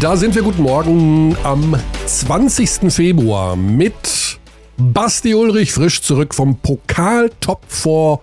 [0.00, 1.74] Da sind wir guten Morgen am
[2.06, 2.92] 20.
[2.92, 4.38] Februar mit
[4.76, 8.20] Basti Ulrich frisch zurück vom Pokal Top 4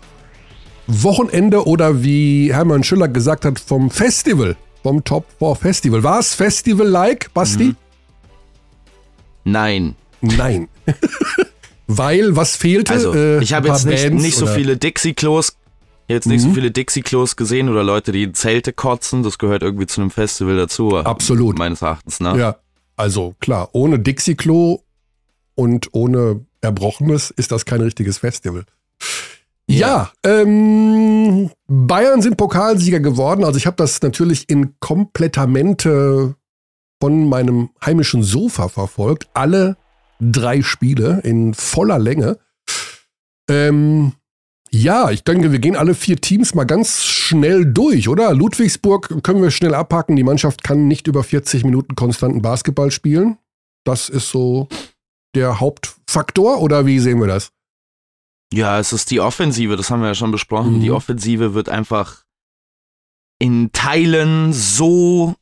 [0.85, 6.03] Wochenende oder wie Hermann Schüller gesagt hat, vom Festival, vom Top 4 Festival.
[6.03, 7.63] War es Festival-like, Basti?
[7.63, 7.75] Mhm.
[9.45, 9.95] Nein.
[10.21, 10.67] Nein.
[11.87, 12.93] Weil, was fehlte?
[12.93, 15.57] Also, äh, ich habe jetzt nicht, nicht so viele Dixie-Klos
[16.07, 16.49] jetzt nicht mhm.
[16.49, 19.23] so viele Dixie-Klos gesehen oder Leute, die in Zelte kotzen.
[19.23, 20.97] Das gehört irgendwie zu einem Festival dazu.
[20.97, 21.57] Absolut.
[21.57, 22.37] Meines Erachtens, ne?
[22.37, 22.55] Ja,
[22.95, 24.79] also klar, ohne Dixie-Klo
[25.55, 28.65] und ohne Erbrochenes ist das kein richtiges Festival.
[29.67, 33.43] Ja, ja ähm, Bayern sind Pokalsieger geworden.
[33.43, 36.35] Also ich habe das natürlich in Komplettamente
[37.01, 39.29] von meinem heimischen Sofa verfolgt.
[39.33, 39.77] Alle
[40.19, 42.37] drei Spiele in voller Länge.
[43.49, 44.13] Ähm,
[44.73, 48.33] ja, ich denke, wir gehen alle vier Teams mal ganz schnell durch, oder?
[48.33, 50.15] Ludwigsburg können wir schnell abhaken.
[50.15, 53.37] Die Mannschaft kann nicht über 40 Minuten konstanten Basketball spielen.
[53.83, 54.67] Das ist so
[55.35, 57.51] der Hauptfaktor, oder wie sehen wir das?
[58.51, 60.77] Ja, es ist die Offensive, das haben wir ja schon besprochen.
[60.77, 60.81] Mhm.
[60.81, 62.23] Die Offensive wird einfach
[63.37, 65.35] in Teilen so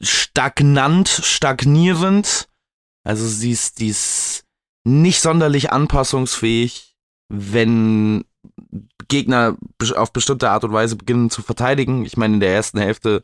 [0.00, 2.48] stagnant, stagnierend.
[3.02, 4.44] Also sie ist, die ist
[4.84, 6.93] nicht sonderlich anpassungsfähig
[7.36, 8.24] wenn
[9.08, 9.56] Gegner
[9.96, 12.04] auf bestimmte Art und Weise beginnen zu verteidigen.
[12.04, 13.22] Ich meine, in der ersten Hälfte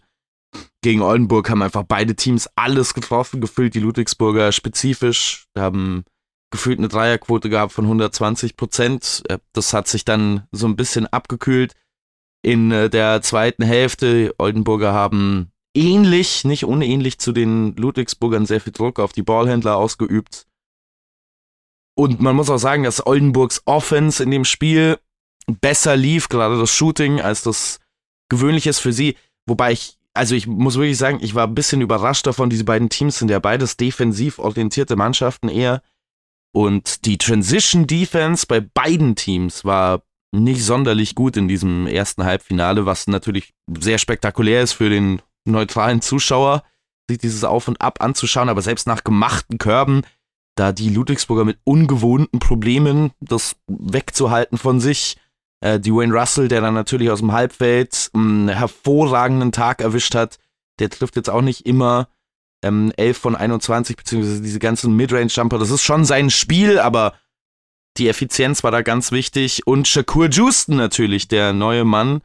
[0.83, 6.05] gegen Oldenburg haben einfach beide Teams alles getroffen, gefühlt die Ludwigsburger spezifisch, haben
[6.51, 9.23] gefühlt eine Dreierquote gehabt von 120 Prozent.
[9.29, 11.75] Äh, das hat sich dann so ein bisschen abgekühlt
[12.43, 14.35] in äh, der zweiten Hälfte.
[14.39, 20.47] Oldenburger haben ähnlich, nicht unähnlich zu den Ludwigsburgern sehr viel Druck auf die Ballhändler ausgeübt.
[22.01, 24.99] Und man muss auch sagen, dass Oldenburgs Offense in dem Spiel
[25.61, 27.79] besser lief, gerade das Shooting, als das
[28.31, 29.19] gewöhnlich ist für sie.
[29.45, 32.49] Wobei ich, also ich muss wirklich sagen, ich war ein bisschen überrascht davon.
[32.49, 35.83] Diese beiden Teams sind ja beides defensiv orientierte Mannschaften eher.
[36.55, 40.01] Und die Transition Defense bei beiden Teams war
[40.33, 46.01] nicht sonderlich gut in diesem ersten Halbfinale, was natürlich sehr spektakulär ist für den neutralen
[46.01, 46.63] Zuschauer,
[47.11, 48.49] sich dieses Auf und Ab anzuschauen.
[48.49, 50.01] Aber selbst nach gemachten Körben
[50.61, 55.17] da die Ludwigsburger mit ungewohnten Problemen, das wegzuhalten von sich.
[55.63, 60.39] Äh, Dwayne Russell, der dann natürlich aus dem Halbfeld einen hervorragenden Tag erwischt hat,
[60.79, 62.09] der trifft jetzt auch nicht immer
[62.63, 65.59] ähm, 11 von 21, beziehungsweise diese ganzen Midrange-Jumper.
[65.59, 67.15] Das ist schon sein Spiel, aber
[67.97, 69.67] die Effizienz war da ganz wichtig.
[69.67, 72.21] Und Shakur Justin natürlich, der neue Mann,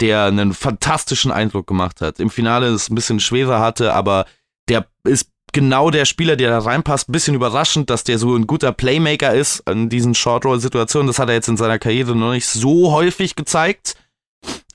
[0.00, 2.18] der einen fantastischen Eindruck gemacht hat.
[2.18, 4.26] Im Finale es ein bisschen schwerer hatte, aber
[4.68, 7.08] der ist genau der Spieler, der da reinpasst.
[7.08, 11.06] Ein bisschen überraschend, dass der so ein guter Playmaker ist in diesen Short-Roll-Situationen.
[11.06, 13.96] Das hat er jetzt in seiner Karriere noch nicht so häufig gezeigt.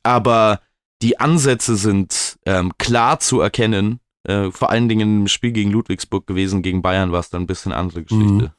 [0.02, 0.60] Aber
[1.04, 4.00] die Ansätze sind ähm, klar zu erkennen.
[4.24, 6.64] Äh, vor allen Dingen im Spiel gegen Ludwigsburg gewesen.
[6.64, 8.26] Gegen Bayern war es dann ein bisschen andere Geschichte.
[8.26, 8.50] Mhm.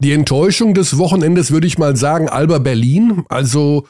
[0.00, 3.24] Die Enttäuschung des Wochenendes würde ich mal sagen, Alba Berlin.
[3.30, 3.86] Also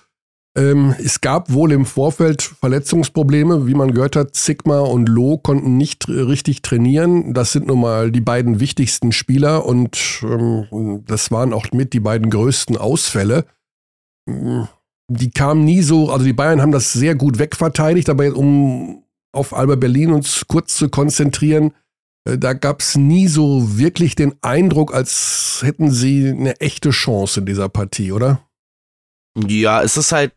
[0.56, 4.34] ähm, es gab wohl im Vorfeld Verletzungsprobleme, wie man gehört hat.
[4.34, 7.34] Sigma und Lo konnten nicht richtig trainieren.
[7.34, 12.00] Das sind nun mal die beiden wichtigsten Spieler und ähm, das waren auch mit die
[12.00, 13.44] beiden größten Ausfälle.
[14.27, 14.62] Mm,
[15.09, 19.55] die kamen nie so, also die Bayern haben das sehr gut wegverteidigt, aber um auf
[19.55, 21.72] Alba Berlin uns kurz zu konzentrieren,
[22.25, 27.39] äh, da gab es nie so wirklich den Eindruck, als hätten sie eine echte Chance
[27.39, 28.41] in dieser Partie, oder?
[29.37, 30.33] Ja, es ist halt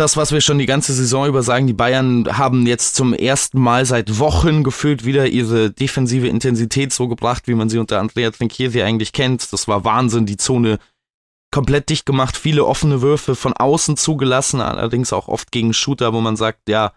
[0.00, 3.60] das, was wir schon die ganze Saison über sagen, die Bayern haben jetzt zum ersten
[3.60, 8.30] Mal seit Wochen gefühlt wieder ihre defensive Intensität so gebracht, wie man sie unter Andrea
[8.30, 9.52] Trinchieri eigentlich kennt.
[9.52, 10.78] Das war Wahnsinn, die Zone
[11.52, 16.20] komplett dicht gemacht, viele offene Würfe von außen zugelassen, allerdings auch oft gegen Shooter, wo
[16.20, 16.92] man sagt, ja,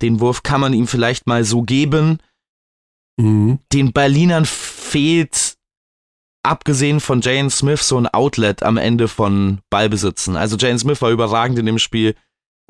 [0.00, 2.18] den Wurf kann man ihm vielleicht mal so geben.
[3.18, 3.58] Mhm.
[3.72, 5.56] Den Berlinern fehlt
[6.42, 10.36] abgesehen von Jane Smith so ein Outlet am Ende von Ballbesitzen.
[10.36, 12.14] Also Jane Smith war überragend in dem Spiel,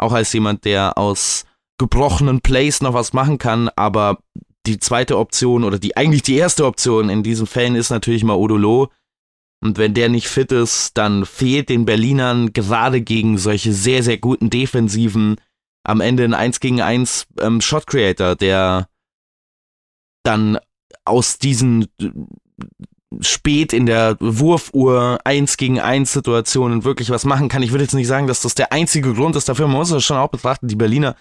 [0.00, 1.44] auch als jemand, der aus
[1.78, 4.18] gebrochenen Plays noch was machen kann, aber
[4.66, 8.34] die zweite Option oder die eigentlich die erste Option in diesen Fällen ist natürlich mal
[8.34, 8.90] Odolo.
[9.62, 14.18] Und wenn der nicht fit ist, dann fehlt den Berlinern gerade gegen solche sehr, sehr
[14.18, 15.36] guten Defensiven
[15.84, 18.88] am Ende ein 1 gegen 1 ähm, Shot Creator, der
[20.22, 20.58] dann
[21.04, 21.88] aus diesen
[23.20, 27.62] spät in der Wurfuhr 1 gegen 1 Situationen wirklich was machen kann.
[27.62, 29.66] Ich würde jetzt nicht sagen, dass das der einzige Grund ist dafür.
[29.66, 30.68] Man muss das schon auch betrachten.
[30.68, 31.16] Die Berliner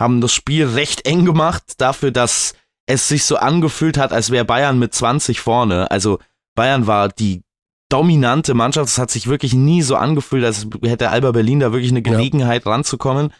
[0.00, 2.54] haben das Spiel recht eng gemacht, dafür, dass
[2.86, 5.90] es sich so angefühlt hat, als wäre Bayern mit 20 vorne.
[5.90, 6.18] Also
[6.56, 7.42] Bayern war die
[7.88, 8.88] dominante Mannschaft.
[8.88, 12.64] Es hat sich wirklich nie so angefühlt, als hätte Alba Berlin da wirklich eine Gelegenheit
[12.64, 12.72] ja.
[12.72, 13.32] ranzukommen.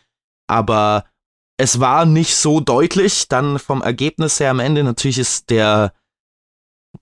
[0.47, 1.05] Aber
[1.57, 4.85] es war nicht so deutlich, dann vom Ergebnis her am Ende.
[4.85, 5.93] Natürlich ist der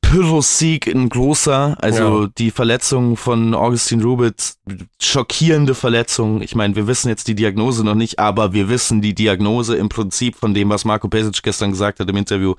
[0.03, 2.31] Pyrrhus-Sieg ein großer, also ja.
[2.39, 4.59] die Verletzung von Augustin Rubitz,
[5.01, 6.43] schockierende Verletzung.
[6.43, 9.89] Ich meine, wir wissen jetzt die Diagnose noch nicht, aber wir wissen die Diagnose im
[9.89, 12.55] Prinzip von dem, was Marco Pesic gestern gesagt hat im Interview.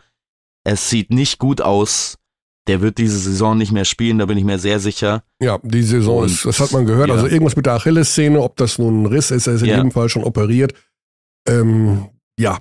[0.64, 2.16] Es sieht nicht gut aus.
[2.68, 5.24] Der wird diese Saison nicht mehr spielen, da bin ich mir sehr sicher.
[5.42, 7.08] Ja, die Saison Und, ist, das hat man gehört.
[7.08, 7.16] Ja.
[7.16, 9.78] Also irgendwas mit der Achillessehne, ob das nun ein Riss ist, er ist in ja.
[9.78, 10.74] jedem Fall schon operiert.
[11.48, 12.10] Ähm,
[12.40, 12.60] ja,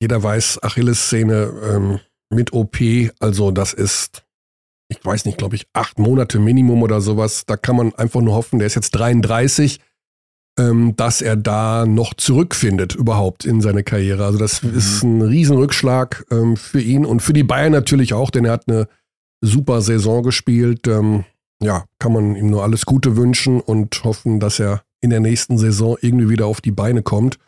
[0.00, 2.78] jeder weiß, Achillessehne ähm, mit OP,
[3.18, 4.24] also das ist,
[4.88, 7.44] ich weiß nicht, glaube ich, acht Monate Minimum oder sowas.
[7.46, 9.80] Da kann man einfach nur hoffen, der ist jetzt 33,
[10.58, 14.24] ähm, dass er da noch zurückfindet überhaupt in seine Karriere.
[14.24, 14.74] Also das mhm.
[14.74, 18.68] ist ein Riesenrückschlag ähm, für ihn und für die Bayern natürlich auch, denn er hat
[18.68, 18.88] eine
[19.40, 20.86] super Saison gespielt.
[20.86, 21.24] Ähm,
[21.62, 25.58] ja, kann man ihm nur alles Gute wünschen und hoffen, dass er in der nächsten
[25.58, 27.38] Saison irgendwie wieder auf die Beine kommt.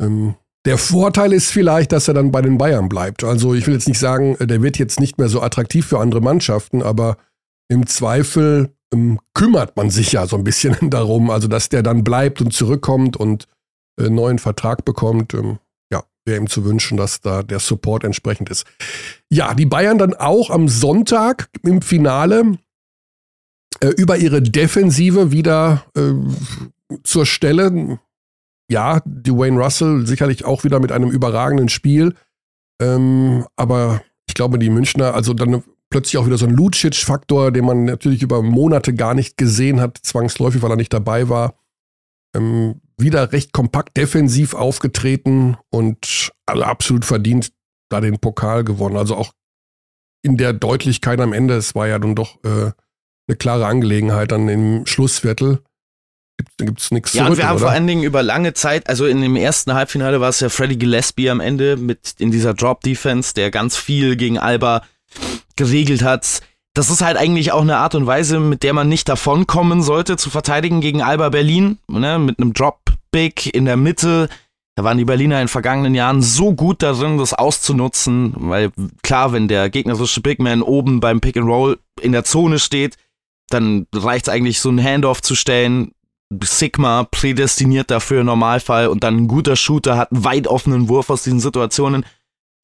[0.00, 0.34] Ähm,
[0.68, 3.24] der Vorteil ist vielleicht, dass er dann bei den Bayern bleibt.
[3.24, 6.20] Also ich will jetzt nicht sagen, der wird jetzt nicht mehr so attraktiv für andere
[6.20, 7.16] Mannschaften, aber
[7.68, 12.04] im Zweifel ähm, kümmert man sich ja so ein bisschen darum, also dass der dann
[12.04, 13.48] bleibt und zurückkommt und
[13.98, 15.32] einen äh, neuen Vertrag bekommt.
[15.32, 15.58] Ähm,
[15.90, 18.66] ja, wäre ihm zu wünschen, dass da der Support entsprechend ist.
[19.30, 22.58] Ja, die Bayern dann auch am Sonntag im Finale
[23.80, 26.12] äh, über ihre Defensive wieder äh,
[27.04, 27.98] zur Stelle
[28.70, 32.14] ja, Dwayne Russell sicherlich auch wieder mit einem überragenden Spiel.
[32.80, 37.64] Ähm, aber ich glaube, die Münchner, also dann plötzlich auch wieder so ein Lucic-Faktor, den
[37.64, 41.54] man natürlich über Monate gar nicht gesehen hat, zwangsläufig, weil er nicht dabei war.
[42.36, 47.52] Ähm, wieder recht kompakt defensiv aufgetreten und also absolut verdient
[47.88, 48.96] da den Pokal gewonnen.
[48.96, 49.32] Also auch
[50.22, 52.72] in der Deutlichkeit am Ende, es war ja dann doch äh,
[53.28, 55.62] eine klare Angelegenheit dann im Schlussviertel
[56.58, 57.66] gibt es nichts Ja, und wir haben oder?
[57.66, 60.76] vor allen Dingen über lange Zeit, also in dem ersten Halbfinale war es ja Freddy
[60.76, 64.82] Gillespie am Ende mit in dieser Drop-Defense, der ganz viel gegen Alba
[65.56, 66.40] geregelt hat.
[66.74, 70.16] Das ist halt eigentlich auch eine Art und Weise, mit der man nicht davonkommen sollte,
[70.16, 74.28] zu verteidigen gegen Alba Berlin, ne, mit einem Drop-Big in der Mitte.
[74.76, 78.70] Da waren die Berliner in den vergangenen Jahren so gut darin, das auszunutzen, weil
[79.02, 82.96] klar, wenn der gegnerische Big Man oben beim Pick and Roll in der Zone steht,
[83.50, 85.92] dann reicht es eigentlich, so einen Handoff zu stellen,
[86.42, 91.10] Sigma prädestiniert dafür im Normalfall und dann ein guter Shooter hat einen weit offenen Wurf
[91.10, 92.04] aus diesen Situationen.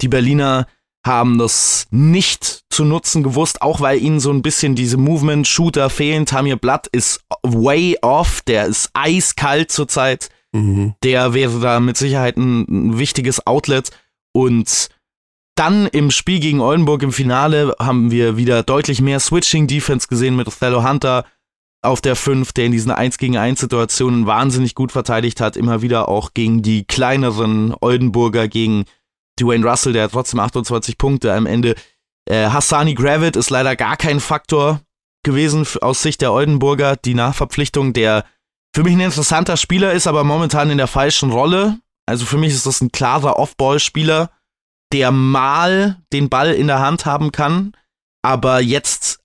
[0.01, 0.67] Die Berliner
[1.07, 6.27] haben das nicht zu nutzen gewusst, auch weil ihnen so ein bisschen diese Movement-Shooter fehlen.
[6.27, 10.31] Tamir Blatt ist way off, der ist eiskalt zurzeit.
[10.53, 10.95] Mhm.
[11.03, 13.91] Der wäre da mit Sicherheit ein, ein wichtiges Outlet.
[14.33, 14.89] Und
[15.57, 20.49] dann im Spiel gegen Oldenburg im Finale haben wir wieder deutlich mehr Switching-Defense gesehen mit
[20.49, 21.25] Othello Hunter,
[21.85, 25.83] auf der 5, der in diesen 1 gegen 1 Situationen wahnsinnig gut verteidigt hat, immer
[25.83, 28.85] wieder auch gegen die kleineren Oldenburger, gegen
[29.39, 31.75] Dwayne Russell, der hat trotzdem 28 Punkte am Ende.
[32.29, 34.81] Äh, Hassani Gravit ist leider gar kein Faktor
[35.25, 36.97] gewesen aus Sicht der Oldenburger.
[36.97, 38.25] Die Nachverpflichtung, der
[38.75, 41.79] für mich ein interessanter Spieler ist, aber momentan in der falschen Rolle.
[42.07, 44.31] Also für mich ist das ein klarer Off-Ball-Spieler,
[44.93, 47.73] der mal den Ball in der Hand haben kann,
[48.23, 49.24] aber jetzt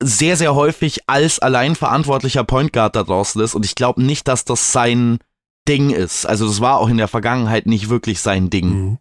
[0.00, 4.28] sehr, sehr häufig als allein verantwortlicher Point Guard da draußen ist und ich glaube nicht,
[4.28, 5.18] dass das sein
[5.68, 6.24] Ding ist.
[6.24, 8.68] Also das war auch in der Vergangenheit nicht wirklich sein Ding.
[8.68, 8.98] Mhm.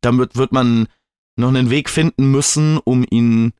[0.00, 0.88] Damit wird man
[1.36, 3.52] noch einen Weg finden müssen, um ihn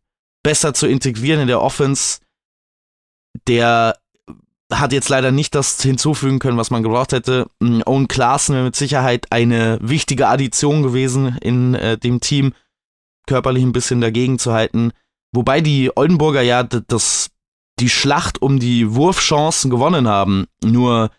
[0.42, 2.20] besser zu integrieren in der Offense.
[3.46, 3.96] Der
[4.72, 7.48] hat jetzt leider nicht das hinzufügen können, was man gebraucht hätte.
[7.60, 12.52] Mm, Owen Klaassen wäre mit Sicherheit eine wichtige Addition gewesen in äh, dem Team,
[13.26, 14.92] körperlich ein bisschen dagegen zu halten.
[15.32, 17.30] Wobei die Oldenburger ja das,
[17.78, 20.46] die Schlacht um die Wurfchancen gewonnen haben.
[20.64, 21.10] Nur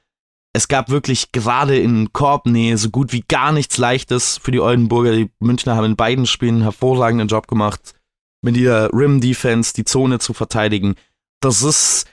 [0.54, 5.12] es gab wirklich gerade in Korbnähe so gut wie gar nichts Leichtes für die Oldenburger.
[5.16, 7.94] Die Münchner haben in beiden Spielen einen hervorragenden Job gemacht,
[8.42, 10.96] mit ihrer Rim-Defense die Zone zu verteidigen.
[11.42, 12.08] Das ist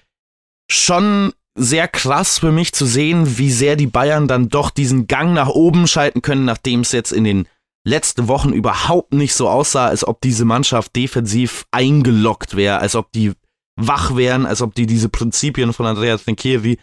[0.70, 5.32] schon sehr krass für mich zu sehen, wie sehr die Bayern dann doch diesen Gang
[5.32, 7.48] nach oben schalten können, nachdem es jetzt in den
[7.86, 13.12] letzte Wochen überhaupt nicht so aussah, als ob diese Mannschaft defensiv eingeloggt wäre, als ob
[13.12, 13.32] die
[13.76, 16.78] wach wären, als ob die diese Prinzipien von Andrea Trinchieri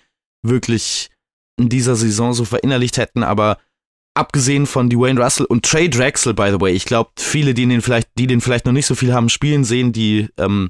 [0.45, 1.09] wirklich
[1.57, 3.57] in dieser Saison so verinnerlicht hätten, aber
[4.13, 7.81] abgesehen von Dwayne Russell und Trey Drexel, by the way, ich glaube, viele, die den
[7.81, 10.69] vielleicht, die den vielleicht noch nicht so viel haben spielen sehen, die ähm,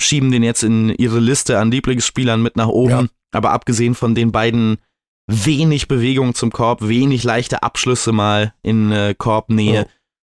[0.00, 2.90] schieben den jetzt in ihre Liste an Lieblingsspielern mit nach oben.
[2.90, 3.06] Ja.
[3.32, 4.78] Aber abgesehen von den beiden
[5.30, 9.74] wenig Bewegung zum Korb, wenig leichte Abschlüsse mal in äh, Korbnähe.
[9.74, 9.86] Ja.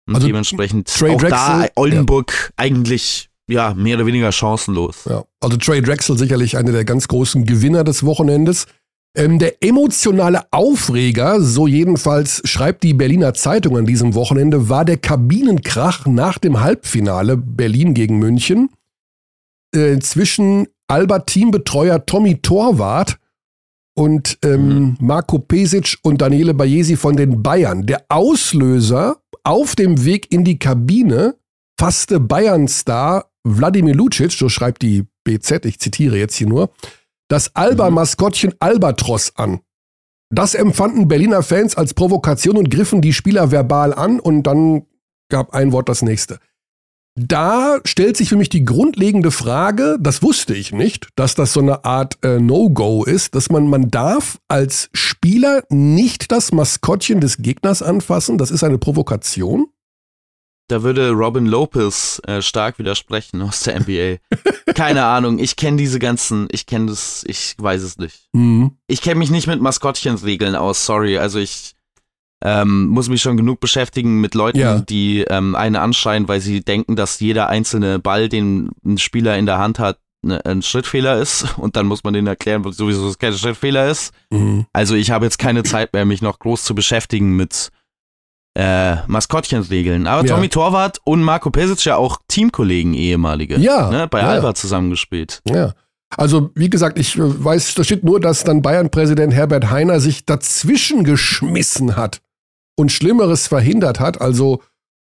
[0.08, 2.50] Und also dementsprechend Trey auch Drexel, da Oldenburg ja.
[2.58, 5.06] eigentlich ja mehr oder weniger chancenlos.
[5.06, 5.24] Ja.
[5.40, 8.66] Also Trey Drexel sicherlich einer der ganz großen Gewinner des Wochenendes.
[9.16, 14.98] Ähm, der emotionale Aufreger, so jedenfalls schreibt die Berliner Zeitung an diesem Wochenende, war der
[14.98, 18.70] Kabinenkrach nach dem Halbfinale Berlin gegen München
[19.76, 23.18] äh, zwischen Alba-Teambetreuer Tommy Torwart
[24.02, 24.98] und ähm, mhm.
[25.00, 27.86] Marco Pesic und Daniele Bajesi von den Bayern.
[27.86, 31.36] Der Auslöser auf dem Weg in die Kabine
[31.80, 36.72] fasste Bayern-Star Wladimir Lucic, so schreibt die BZ, ich zitiere jetzt hier nur,
[37.28, 39.60] das Alba-Maskottchen Albatros an.
[40.34, 44.88] Das empfanden Berliner Fans als Provokation und griffen die Spieler verbal an und dann
[45.30, 46.40] gab ein Wort das nächste.
[47.16, 51.60] Da stellt sich für mich die grundlegende Frage, das wusste ich nicht, dass das so
[51.60, 57.38] eine Art äh, No-Go ist, dass man, man darf als Spieler nicht das Maskottchen des
[57.38, 59.68] Gegners anfassen, das ist eine Provokation.
[60.70, 64.20] Da würde Robin Lopez äh, stark widersprechen aus der NBA.
[64.74, 68.30] Keine Ahnung, ich kenne diese ganzen, ich kenne das, ich weiß es nicht.
[68.32, 68.78] Mhm.
[68.88, 71.18] Ich kenne mich nicht mit Maskottchenregeln aus, sorry.
[71.18, 71.76] Also ich
[72.44, 74.80] ähm, muss mich schon genug beschäftigen mit Leuten, ja.
[74.80, 79.46] die ähm, einen anschreien, weil sie denken, dass jeder einzelne Ball, den ein Spieler in
[79.46, 83.20] der Hand hat, ne, ein Schrittfehler ist und dann muss man denen erklären, sowieso es
[83.20, 84.14] kein Schrittfehler ist.
[84.32, 84.66] Mhm.
[84.74, 87.70] Also ich habe jetzt keine Zeit mehr, mich noch groß zu beschäftigen mit
[88.56, 90.08] äh, Maskottchenregeln.
[90.08, 90.34] Aber ja.
[90.34, 93.58] Tommy Torwart und Marco Pesic ja auch Teamkollegen ehemalige.
[93.58, 93.92] Ja.
[93.92, 94.28] Ne, bei ja.
[94.30, 95.42] Alba zusammengespielt.
[95.48, 95.74] Ja.
[96.18, 100.26] Also, wie gesagt, ich äh, weiß, da steht nur, dass dann Bayern-Präsident Herbert Heiner sich
[100.26, 102.20] dazwischen geschmissen hat
[102.78, 104.22] und Schlimmeres verhindert hat.
[104.22, 104.62] Also,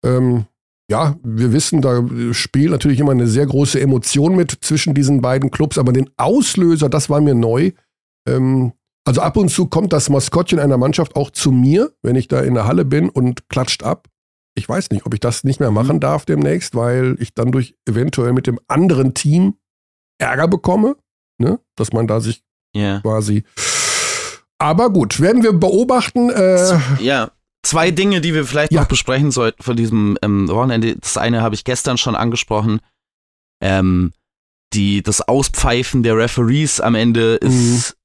[0.05, 0.47] ähm,
[0.91, 5.51] ja, wir wissen, da spielt natürlich immer eine sehr große Emotion mit zwischen diesen beiden
[5.51, 7.73] Clubs, aber den Auslöser, das war mir neu.
[8.29, 8.73] Ähm,
[9.07, 12.41] also ab und zu kommt das Maskottchen einer Mannschaft auch zu mir, wenn ich da
[12.41, 14.09] in der Halle bin und klatscht ab.
[14.57, 15.75] Ich weiß nicht, ob ich das nicht mehr mhm.
[15.75, 19.57] machen darf demnächst, weil ich dann durch eventuell mit dem anderen Team
[20.19, 20.97] Ärger bekomme,
[21.39, 21.61] ne?
[21.77, 22.45] dass man da sich
[22.75, 23.01] yeah.
[23.01, 23.45] quasi.
[24.59, 26.31] Aber gut, werden wir beobachten.
[26.31, 27.33] Äh, ja,
[27.65, 28.81] zwei Dinge, die wir vielleicht ja.
[28.81, 30.97] noch besprechen sollten von diesem ähm, Wochenende.
[30.97, 32.81] Das eine habe ich gestern schon angesprochen.
[33.61, 34.13] Ähm,
[34.73, 38.05] die, das Auspfeifen der Referees am Ende ist mhm.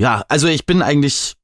[0.00, 1.36] Ja, also ich bin eigentlich.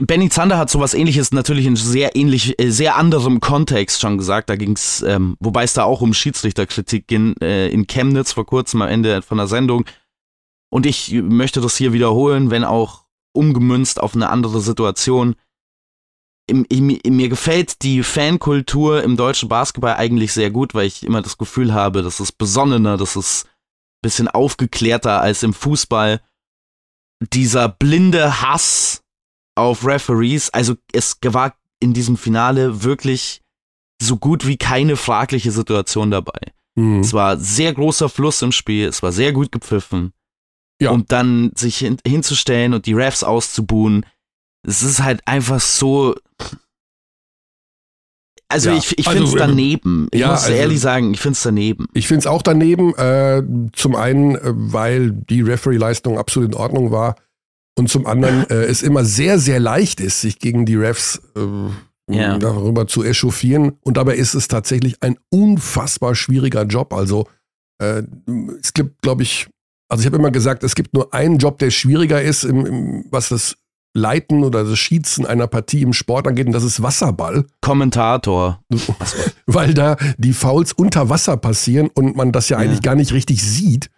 [0.00, 4.50] Benny Zander hat sowas ähnliches natürlich in sehr ähnlich, äh, sehr anderem Kontext schon gesagt.
[4.50, 8.44] Da ging es, ähm, wobei es da auch um Schiedsrichterkritik ging, äh, in Chemnitz vor
[8.44, 9.84] kurzem am Ende von der Sendung.
[10.68, 15.36] Und ich möchte das hier wiederholen, wenn auch umgemünzt auf eine andere Situation.
[16.46, 21.20] Im, im, mir gefällt die Fankultur im deutschen Basketball eigentlich sehr gut, weil ich immer
[21.20, 26.22] das Gefühl habe, das ist besonnener, das ist ein bisschen aufgeklärter als im Fußball
[27.32, 29.02] dieser blinde Hass
[29.56, 33.42] auf Referees, also es war in diesem Finale wirklich
[34.00, 36.52] so gut wie keine fragliche Situation dabei.
[36.76, 37.00] Mhm.
[37.00, 40.12] Es war sehr großer Fluss im Spiel, es war sehr gut gepfiffen.
[40.80, 40.90] Ja.
[40.90, 44.06] Und dann sich hin, hinzustellen und die Refs auszubuhen,
[44.66, 46.14] es ist halt einfach so.
[48.50, 48.76] Also ja.
[48.76, 50.08] ich, ich finde es also, daneben.
[50.10, 51.86] Ich ja, muss also, ehrlich sagen, ich finde es daneben.
[51.92, 52.94] Ich finde es auch daneben.
[52.94, 53.42] Äh,
[53.72, 57.16] zum einen, äh, weil die Referee-Leistung absolut in Ordnung war.
[57.76, 62.12] Und zum anderen äh, es immer sehr, sehr leicht ist, sich gegen die Refs äh,
[62.12, 62.38] yeah.
[62.38, 63.72] darüber zu echauffieren.
[63.82, 66.94] Und dabei ist es tatsächlich ein unfassbar schwieriger Job.
[66.94, 67.26] Also
[67.82, 68.02] äh,
[68.62, 69.48] es gibt, glaube ich,
[69.88, 73.04] also ich habe immer gesagt, es gibt nur einen Job, der schwieriger ist, im, im,
[73.10, 73.56] was das
[73.94, 77.46] Leiten oder das Schießen einer Partie im Sport angeht, und das ist Wasserball.
[77.60, 78.60] Kommentator.
[79.46, 82.64] Weil da die Fouls unter Wasser passieren und man das ja, ja.
[82.64, 83.90] eigentlich gar nicht richtig sieht.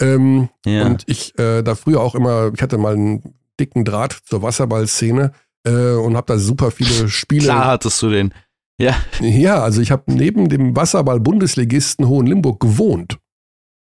[0.00, 0.86] Ähm, ja.
[0.86, 5.32] Und ich äh, da früher auch immer, ich hatte mal einen dicken Draht zur Wasserballszene
[5.64, 7.44] äh, und habe da super viele Spiele.
[7.44, 8.32] Klar hattest du den.
[8.78, 8.96] Ja.
[9.20, 13.18] Ja, also ich habe neben dem Wasserball-Bundesligisten Hohenlimburg gewohnt.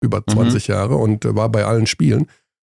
[0.02, 0.74] Über 20 mhm.
[0.74, 2.28] Jahre und äh, war bei allen Spielen.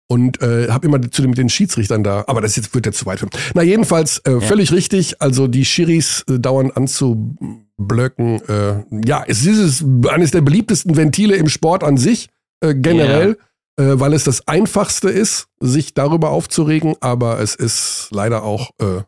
[0.10, 2.94] Und äh, habe immer zu den, mit den Schiedsrichtern da, aber das jetzt, wird ja
[2.94, 3.26] zu weit.
[3.54, 4.40] Na, jedenfalls, äh, ja.
[4.40, 5.22] völlig richtig.
[5.22, 8.42] Also die Schiris äh, dauern anzublöcken.
[8.48, 12.30] Äh, ja, es ist eines der beliebtesten Ventile im Sport an sich
[12.62, 13.38] äh, generell,
[13.78, 13.94] yeah.
[13.94, 19.02] äh, weil es das Einfachste ist, sich darüber aufzuregen, aber es ist leider auch äh,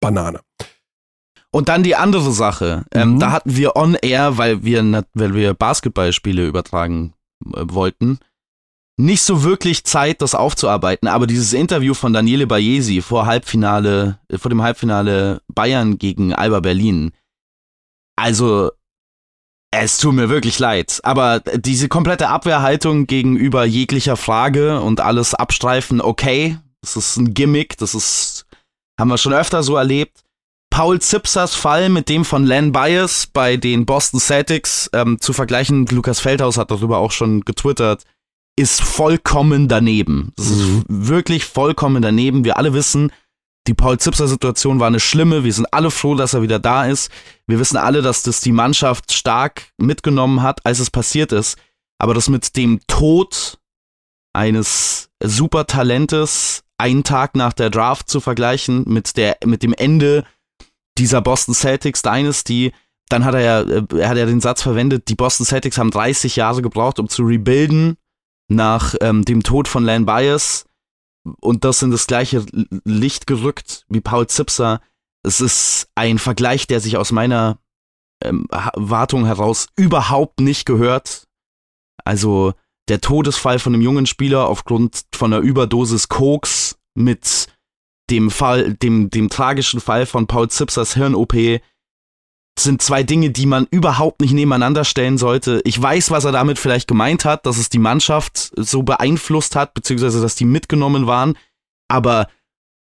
[0.00, 0.40] Banane.
[1.50, 2.84] Und dann die andere Sache.
[2.92, 3.18] Ähm, mhm.
[3.20, 8.18] Da hatten wir on air, weil wir, weil wir Basketballspiele übertragen wollten,
[8.98, 11.08] nicht so wirklich Zeit, das aufzuarbeiten.
[11.08, 16.60] Aber dieses Interview von Daniele Baiesi vor Halbfinale, äh, vor dem Halbfinale Bayern gegen Alba
[16.60, 17.12] Berlin.
[18.16, 18.70] Also,
[19.74, 26.02] es tut mir wirklich leid, aber diese komplette Abwehrhaltung gegenüber jeglicher Frage und alles abstreifen,
[26.02, 28.44] okay, das ist ein Gimmick, das ist,
[29.00, 30.24] haben wir schon öfter so erlebt.
[30.72, 35.86] Paul Zipsers Fall mit dem von Len Bias bei den Boston Celtics ähm, zu vergleichen,
[35.86, 38.04] Lukas Feldhaus hat darüber auch schon getwittert.
[38.54, 40.32] ist vollkommen daneben.
[40.36, 40.84] Das ist Mhm.
[40.88, 42.44] wirklich vollkommen daneben.
[42.44, 43.10] Wir alle wissen,
[43.66, 45.42] die Paul Zipser Situation war eine schlimme.
[45.44, 47.10] Wir sind alle froh, dass er wieder da ist.
[47.46, 51.56] Wir wissen alle, dass das die Mannschaft stark mitgenommen hat, als es passiert ist.
[51.98, 53.58] Aber das mit dem Tod
[54.34, 60.24] eines Supertalentes einen Tag nach der Draft zu vergleichen mit der mit dem Ende
[60.98, 62.72] dieser Boston Celtics Dynasty,
[63.08, 65.90] dann hat er ja äh, er hat ja den Satz verwendet, die Boston Celtics haben
[65.90, 67.96] 30 Jahre gebraucht, um zu rebuilden
[68.48, 70.66] nach ähm, dem Tod von Len Bias
[71.40, 72.44] und das in das gleiche
[72.84, 74.80] Licht gerückt wie Paul Zipser.
[75.22, 77.58] Es ist ein Vergleich, der sich aus meiner
[78.22, 81.28] ähm, Wartung heraus überhaupt nicht gehört.
[82.04, 82.54] Also
[82.88, 87.46] der Todesfall von einem jungen Spieler aufgrund von einer Überdosis Koks mit
[88.10, 91.34] dem Fall, dem, dem tragischen Fall von Paul Zipsers Hirn-OP
[92.58, 95.62] sind zwei Dinge, die man überhaupt nicht nebeneinander stellen sollte.
[95.64, 99.74] Ich weiß, was er damit vielleicht gemeint hat, dass es die Mannschaft so beeinflusst hat,
[99.74, 101.38] beziehungsweise dass die mitgenommen waren.
[101.88, 102.28] Aber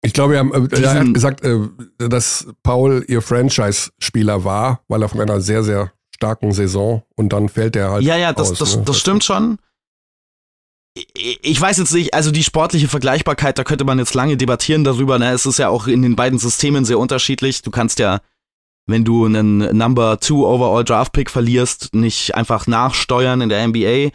[0.02, 1.60] Ich glaube, er, äh, er hat gesagt, äh,
[1.98, 7.50] dass Paul ihr Franchise-Spieler war, weil er von einer sehr, sehr starken Saison und dann
[7.50, 8.60] fällt er halt ja, ja, das, aus.
[8.60, 8.84] das, ne?
[8.84, 9.60] das stimmt schon.
[10.96, 15.18] Ich- weiß jetzt nicht, also die sportliche Vergleichbarkeit, da könnte man jetzt lange debattieren darüber.
[15.18, 15.32] Ne?
[15.32, 17.62] Es ist ja auch in den beiden Systemen sehr unterschiedlich.
[17.64, 18.22] Du kannst ja,
[18.86, 24.12] wenn du einen Number 2 Overall Draft Pick verlierst, nicht einfach nachsteuern in der NBA.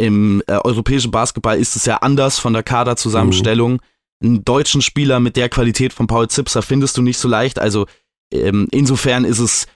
[0.00, 3.80] Im äh, europäischen Basketball ist es ja anders von der Kaderzusammenstellung.
[4.22, 7.58] Einen deutschen Spieler mit der Qualität von Paul Zipser findest du nicht so leicht.
[7.58, 7.86] Also
[8.32, 9.66] ähm, insofern ist es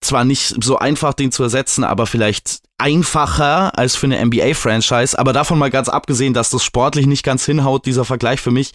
[0.00, 5.16] zwar nicht so einfach, den zu ersetzen, aber vielleicht einfacher als für eine NBA-Franchise.
[5.16, 8.72] Aber davon mal ganz abgesehen, dass das sportlich nicht ganz hinhaut, dieser Vergleich für mich.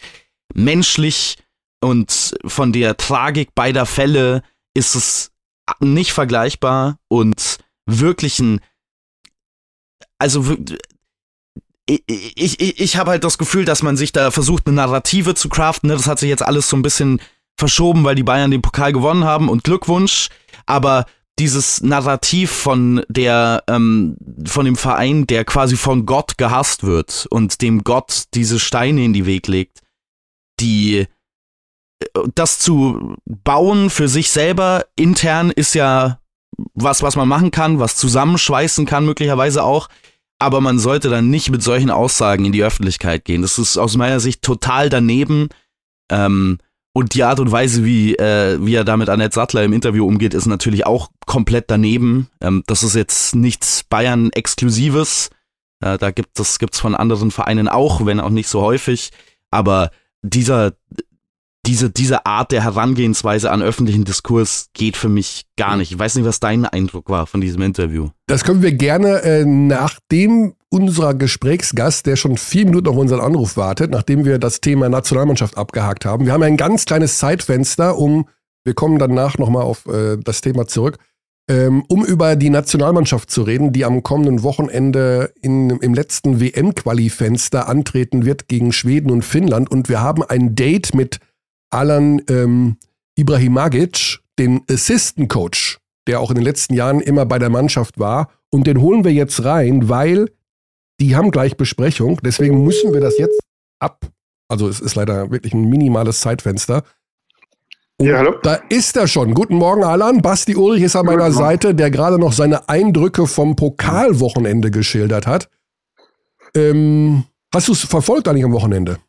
[0.54, 1.36] Menschlich
[1.82, 5.32] und von der Tragik beider Fälle ist es
[5.82, 8.62] nicht vergleichbar und wirklich ein.
[10.20, 10.56] Also
[11.86, 12.02] ich,
[12.60, 15.90] ich, ich habe halt das Gefühl, dass man sich da versucht, eine Narrative zu craften.
[15.90, 15.98] Ne?
[15.98, 17.20] Das hat sich jetzt alles so ein bisschen
[17.58, 20.30] verschoben, weil die Bayern den Pokal gewonnen haben und Glückwunsch.
[20.66, 21.06] Aber
[21.40, 27.62] dieses Narrativ von der, ähm, von dem Verein, der quasi von Gott gehasst wird und
[27.62, 29.82] dem Gott diese Steine in die Weg legt,
[30.60, 31.06] die
[32.00, 36.20] äh, das zu bauen für sich selber intern ist ja
[36.74, 39.90] was, was man machen kann, was zusammenschweißen kann, möglicherweise auch.
[40.40, 43.42] Aber man sollte dann nicht mit solchen Aussagen in die Öffentlichkeit gehen.
[43.42, 45.50] Das ist aus meiner Sicht total daneben.
[46.10, 46.60] Ähm,
[46.98, 50.04] und die Art und Weise, wie, äh, wie er da mit Annette Sattler im Interview
[50.08, 52.28] umgeht, ist natürlich auch komplett daneben.
[52.42, 55.30] Ähm, das ist jetzt nichts Bayern-Exklusives.
[55.80, 59.12] Äh, da gibt es gibt's von anderen Vereinen auch, wenn auch nicht so häufig.
[59.52, 59.92] Aber
[60.24, 60.74] dieser,
[61.68, 65.92] diese, diese Art der Herangehensweise an öffentlichen Diskurs geht für mich gar nicht.
[65.92, 68.10] Ich weiß nicht, was dein Eindruck war von diesem Interview.
[68.26, 73.58] Das können wir gerne, äh, nachdem unser Gesprächsgast, der schon vier Minuten auf unseren Anruf
[73.58, 76.26] wartet, nachdem wir das Thema Nationalmannschaft abgehakt haben.
[76.26, 78.28] Wir haben ein ganz kleines Zeitfenster, um,
[78.64, 80.98] wir kommen danach nochmal auf äh, das Thema zurück,
[81.50, 87.68] ähm, um über die Nationalmannschaft zu reden, die am kommenden Wochenende in, im letzten WM-Quali-Fenster
[87.68, 89.70] antreten wird gegen Schweden und Finnland.
[89.70, 91.20] Und wir haben ein Date mit
[91.70, 92.78] Alan ähm,
[93.16, 98.30] Ibrahimagic, den Assistant Coach, der auch in den letzten Jahren immer bei der Mannschaft war.
[98.50, 100.30] Und den holen wir jetzt rein, weil
[101.00, 102.20] die haben gleich Besprechung.
[102.24, 103.40] Deswegen müssen wir das jetzt
[103.80, 104.06] ab.
[104.48, 106.84] Also es ist leider wirklich ein minimales Zeitfenster.
[107.98, 108.36] Und Ja, hallo.
[108.44, 109.34] Da ist er schon.
[109.34, 110.22] Guten Morgen, Alan.
[110.22, 111.32] Basti Ulrich ist an meiner.
[111.32, 115.50] Seite, der gerade noch seine Eindrücke vom Pokalwochenende geschildert hat.
[116.56, 119.00] Ähm, hast du es verfolgt eigentlich am Wochenende?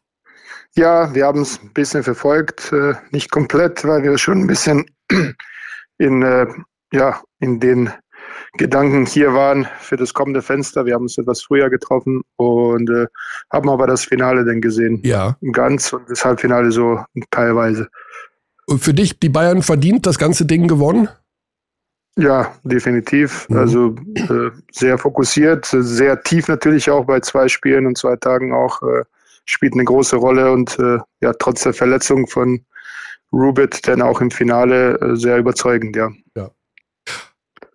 [0.76, 4.86] Ja, wir haben es ein bisschen verfolgt, äh, nicht komplett, weil wir schon ein bisschen
[5.98, 6.46] in, äh,
[6.92, 7.90] ja, in den
[8.56, 10.86] Gedanken hier waren für das kommende Fenster.
[10.86, 13.06] Wir haben uns etwas früher getroffen und äh,
[13.52, 15.00] haben aber das Finale dann gesehen.
[15.04, 15.36] Ja.
[15.52, 17.00] Ganz und das Halbfinale so
[17.30, 17.88] teilweise.
[18.66, 21.08] Und für dich, die Bayern verdient das ganze Ding gewonnen?
[22.16, 23.48] Ja, definitiv.
[23.48, 23.56] Mhm.
[23.56, 28.82] Also äh, sehr fokussiert, sehr tief natürlich auch bei zwei Spielen und zwei Tagen auch.
[29.50, 32.60] Spielt eine große Rolle und äh, ja, trotz der Verletzung von
[33.32, 36.10] Rubit dann auch im Finale äh, sehr überzeugend, ja.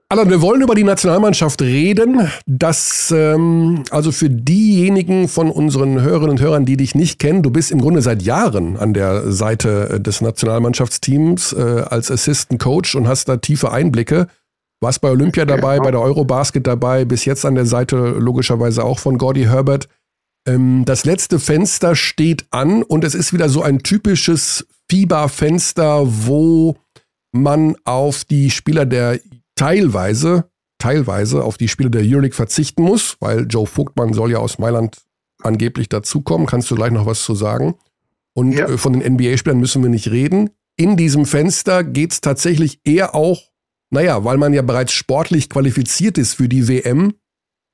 [0.09, 2.29] Alan, wir wollen über die Nationalmannschaft reden.
[2.45, 7.49] Das, ähm, also für diejenigen von unseren Hörerinnen und Hörern, die dich nicht kennen, du
[7.49, 12.93] bist im Grunde seit Jahren an der Seite äh, des Nationalmannschaftsteams äh, als Assistant Coach
[12.93, 14.27] und hast da tiefe Einblicke.
[14.81, 15.85] Warst bei Olympia dabei, Genau.
[15.85, 19.87] bei der Eurobasket dabei, bis jetzt an der Seite logischerweise auch von Gordy Herbert.
[20.45, 26.77] Ähm, das letzte Fenster steht an und es ist wieder so ein typisches FIBA-Fenster, wo
[27.31, 29.19] man auf die Spieler der
[29.55, 34.59] teilweise, teilweise auf die Spiele der Euroleague verzichten muss, weil Joe Vogtmann soll ja aus
[34.59, 34.97] Mailand
[35.41, 36.47] angeblich dazukommen.
[36.47, 37.75] Kannst du gleich noch was zu sagen?
[38.33, 38.67] Und ja.
[38.67, 40.49] Äh, von den NBA-Spielern müssen wir nicht reden.
[40.75, 43.41] In diesem Fenster geht es tatsächlich eher auch,
[43.91, 47.13] naja, weil man ja bereits sportlich qualifiziert ist für die WM.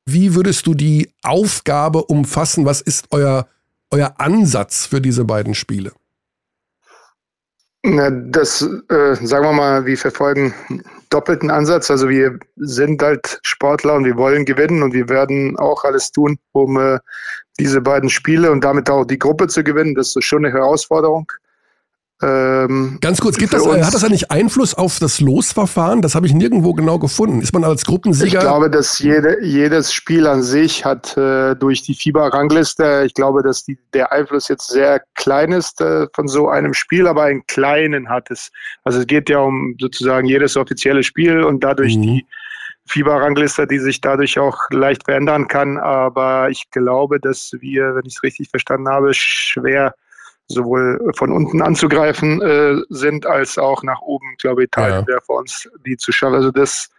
[0.05, 2.65] Wie würdest du die Aufgabe umfassen?
[2.65, 3.47] Was ist euer,
[3.91, 5.91] euer Ansatz für diese beiden Spiele?
[7.81, 10.53] Das, äh, sagen wir mal, wir verfolgen
[11.09, 11.89] doppelten Ansatz.
[11.89, 16.37] Also wir sind halt Sportler und wir wollen gewinnen und wir werden auch alles tun,
[16.51, 16.99] um äh,
[17.57, 19.95] diese beiden Spiele und damit auch die Gruppe zu gewinnen.
[19.95, 21.31] Das ist schon eine Herausforderung.
[22.21, 26.01] Ähm, Ganz kurz, gibt das, äh, hat das eigentlich Einfluss auf das Losverfahren?
[26.01, 27.41] Das habe ich nirgendwo genau gefunden.
[27.41, 28.25] Ist man als Gruppensieger?
[28.25, 33.41] Ich glaube, dass jede, jedes Spiel an sich hat äh, durch die FIBA-Rangliste, ich glaube,
[33.41, 37.45] dass die, der Einfluss jetzt sehr klein ist äh, von so einem Spiel, aber einen
[37.47, 38.51] kleinen hat es.
[38.83, 42.01] Also es geht ja um sozusagen jedes offizielle Spiel und dadurch mhm.
[42.01, 42.25] die
[42.87, 45.77] FIBA-Rangliste, die sich dadurch auch leicht verändern kann.
[45.77, 49.93] Aber ich glaube, dass wir, wenn ich es richtig verstanden habe, schwer
[50.49, 55.07] sowohl von unten anzugreifen äh, sind, als auch nach oben, glaube ich, Italien ja.
[55.07, 56.35] wäre für uns die zu schaffen.
[56.35, 56.89] Also das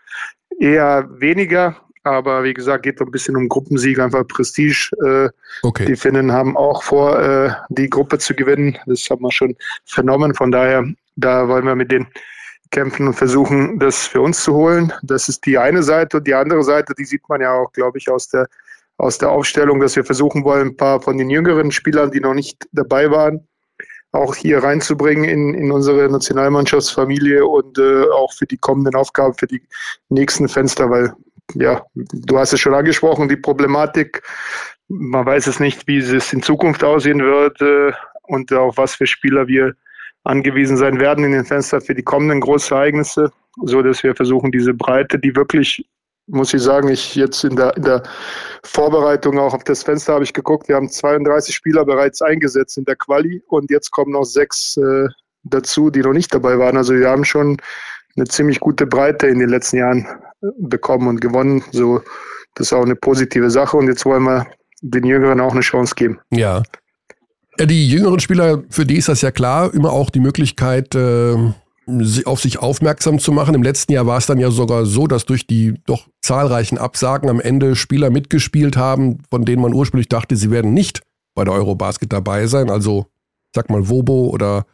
[0.59, 4.91] eher weniger, aber wie gesagt, geht ein bisschen um Gruppensieg, einfach Prestige.
[5.05, 5.29] Äh,
[5.63, 5.85] okay.
[5.85, 8.79] Die Finnen haben auch vor, äh, die Gruppe zu gewinnen.
[8.87, 10.35] Das haben wir schon vernommen.
[10.35, 10.85] Von daher,
[11.17, 12.07] da wollen wir mit denen
[12.71, 14.93] kämpfen und versuchen, das für uns zu holen.
[15.03, 16.19] Das ist die eine Seite.
[16.19, 18.49] Und die andere Seite, die sieht man ja auch, glaube ich, aus der
[19.01, 22.35] aus der Aufstellung, dass wir versuchen wollen, ein paar von den jüngeren Spielern, die noch
[22.35, 23.49] nicht dabei waren,
[24.13, 29.47] auch hier reinzubringen in, in unsere Nationalmannschaftsfamilie und äh, auch für die kommenden Aufgaben, für
[29.47, 29.63] die
[30.11, 31.15] nächsten Fenster, weil
[31.55, 34.23] ja, du hast es schon angesprochen, die Problematik,
[34.89, 37.93] man weiß es nicht, wie es in Zukunft aussehen wird äh,
[38.25, 39.75] und auf was für Spieler wir
[40.25, 43.31] angewiesen sein werden in den Fenster für die kommenden Großereignisse,
[43.65, 45.87] so dass wir versuchen, diese Breite, die wirklich
[46.31, 48.03] muss ich sagen, ich jetzt in der, in der
[48.65, 50.69] Vorbereitung auch auf das Fenster habe ich geguckt.
[50.69, 55.09] Wir haben 32 Spieler bereits eingesetzt in der Quali und jetzt kommen noch sechs äh,
[55.45, 56.77] dazu, die noch nicht dabei waren.
[56.77, 57.57] Also wir haben schon
[58.17, 60.07] eine ziemlich gute Breite in den letzten Jahren
[60.43, 61.65] äh, bekommen und gewonnen.
[61.73, 62.01] So,
[62.55, 64.47] das ist auch eine positive Sache und jetzt wollen wir
[64.83, 66.19] den Jüngeren auch eine Chance geben.
[66.31, 66.63] Ja.
[67.59, 71.37] Die jüngeren Spieler, für die ist das ja klar, immer auch die Möglichkeit, äh,
[72.25, 73.55] auf sich aufmerksam zu machen.
[73.55, 77.29] Im letzten Jahr war es dann ja sogar so, dass durch die doch zahlreichen Absagen
[77.29, 81.03] am Ende Spieler mitgespielt haben, von denen man ursprünglich dachte, sie werden nicht
[81.35, 82.71] bei der Eurobasket dabei sein.
[82.71, 83.07] Also,
[83.55, 84.67] sag mal, Wobo oder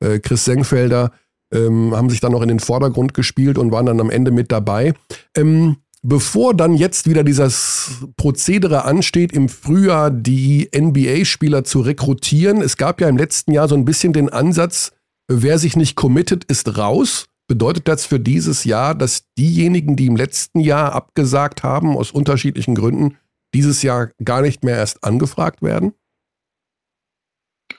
[0.00, 1.12] äh, Chris Senkfelder
[1.52, 4.52] ähm, haben sich dann noch in den Vordergrund gespielt und waren dann am Ende mit
[4.52, 4.94] dabei.
[5.36, 12.76] Ähm, bevor dann jetzt wieder dieses Prozedere ansteht, im Frühjahr die NBA-Spieler zu rekrutieren, es
[12.76, 14.92] gab ja im letzten Jahr so ein bisschen den Ansatz,
[15.32, 17.26] Wer sich nicht committet, ist raus.
[17.46, 22.74] Bedeutet das für dieses Jahr, dass diejenigen, die im letzten Jahr abgesagt haben, aus unterschiedlichen
[22.74, 23.16] Gründen,
[23.54, 25.94] dieses Jahr gar nicht mehr erst angefragt werden?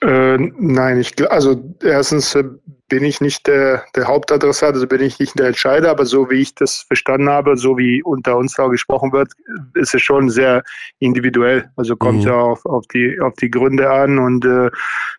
[0.00, 2.44] Äh, nein, ich, also erstens äh,
[2.88, 6.40] bin ich nicht der, der Hauptadressat, also bin ich nicht der Entscheider, aber so wie
[6.40, 9.30] ich das verstanden habe, so wie unter uns auch gesprochen wird,
[9.74, 10.62] ist es schon sehr
[11.00, 11.70] individuell.
[11.76, 12.28] Also kommt mhm.
[12.28, 14.70] ja auf, auf, die, auf die Gründe an und äh,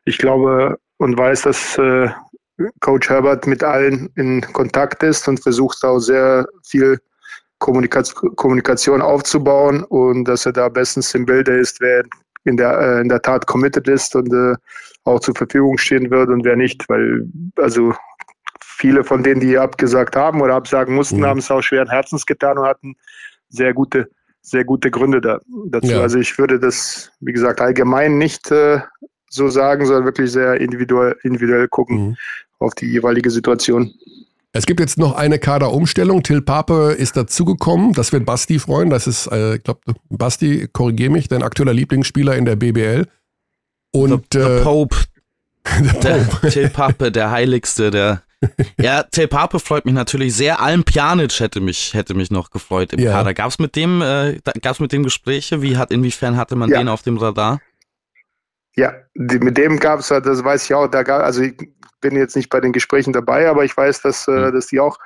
[0.06, 2.08] ich glaube, und weiß, dass äh,
[2.80, 6.98] Coach Herbert mit allen in Kontakt ist und versucht auch sehr viel
[7.60, 12.04] Kommunikation aufzubauen und dass er da bestens im Bilde ist, wer
[12.46, 14.56] in der, äh, in der Tat committed ist und äh,
[15.04, 17.94] auch zur Verfügung stehen wird und wer nicht, weil also
[18.62, 21.26] viele von denen, die abgesagt haben oder absagen mussten, mhm.
[21.26, 22.96] haben es auch schweren Herzens getan und hatten
[23.50, 24.10] sehr gute,
[24.42, 25.92] sehr gute Gründe da, dazu.
[25.92, 26.02] Ja.
[26.02, 28.80] Also ich würde das, wie gesagt, allgemein nicht äh,
[29.34, 32.18] so sagen, sondern wirklich sehr individuell, individuell gucken mhm.
[32.60, 33.94] auf die jeweilige Situation.
[34.56, 36.22] Es gibt jetzt noch eine Kaderumstellung.
[36.22, 37.94] Till Pape ist dazugekommen.
[37.94, 38.92] Das wird Basti freuen.
[38.92, 43.08] Das ist, äh, ich glaube, Basti, korrigier mich, dein aktueller Lieblingsspieler in der BBL.
[43.92, 44.96] Und the, the äh, Pope.
[45.66, 46.00] the Pope.
[46.04, 48.22] Der, Till Pape, der Heiligste, der.
[48.80, 50.62] Ja, Till Pape freut mich natürlich sehr.
[50.62, 53.12] Alm Pjanic hätte mich, hätte mich noch gefreut im ja.
[53.12, 53.34] Kader.
[53.34, 55.62] Gab es mit dem, äh, gab's mit dem Gespräche?
[55.62, 56.78] Wie hat, inwiefern hatte man ja.
[56.78, 57.60] den auf dem Radar?
[58.76, 61.56] Ja, die, mit dem gab es, das weiß ich auch, da gab, also ich
[62.02, 64.54] bin jetzt nicht bei den Gesprächen dabei, aber ich weiß, dass, äh, mhm.
[64.54, 64.98] dass die auch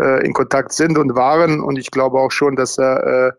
[0.00, 3.32] äh, in Kontakt sind und waren und ich glaube auch schon, dass er äh,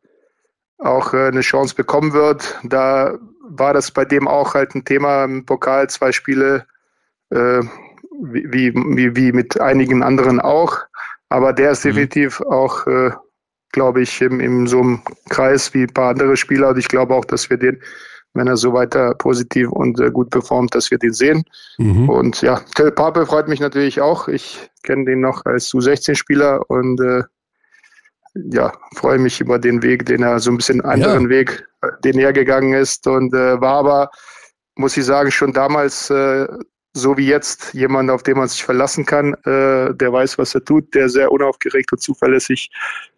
[0.81, 2.59] auch äh, eine Chance bekommen wird.
[2.63, 6.65] Da war das bei dem auch halt ein Thema im Pokal, zwei Spiele,
[7.29, 7.61] äh,
[8.21, 10.77] wie, wie, wie mit einigen anderen auch.
[11.29, 11.89] Aber der ist mhm.
[11.89, 13.11] definitiv auch, äh,
[13.71, 16.69] glaube ich, im, in so einem Kreis wie ein paar andere Spieler.
[16.69, 17.81] Und ich glaube auch, dass wir den
[18.33, 21.43] wenn er so weiter positiv und äh, gut performt, dass wir den sehen.
[21.77, 22.09] Mhm.
[22.09, 24.27] Und ja, Tel Pape freut mich natürlich auch.
[24.27, 27.23] Ich kenne den noch als U16-Spieler und äh,
[28.33, 31.29] ja, freue mich über den Weg, den er so ein bisschen anderen ja.
[31.29, 31.65] Weg,
[32.03, 34.09] den er gegangen ist und äh, war aber,
[34.75, 36.47] muss ich sagen, schon damals äh,
[36.93, 40.63] so wie jetzt jemand, auf den man sich verlassen kann, äh, der weiß, was er
[40.63, 42.69] tut, der sehr unaufgeregt und zuverlässig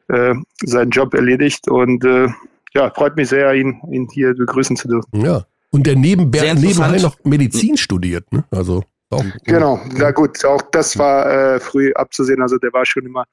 [0.09, 2.27] äh, seinen Job erledigt und äh,
[2.75, 5.25] ja, freut mich sehr, ihn, ihn hier begrüßen zu dürfen.
[5.25, 5.45] Ja.
[5.69, 8.43] Und der nebenbei, nebenbei noch Medizin studiert, ne?
[8.51, 9.23] Also auch.
[9.45, 12.41] Genau, na gut, auch das war äh, früh abzusehen.
[12.41, 13.25] Also der war schon immer,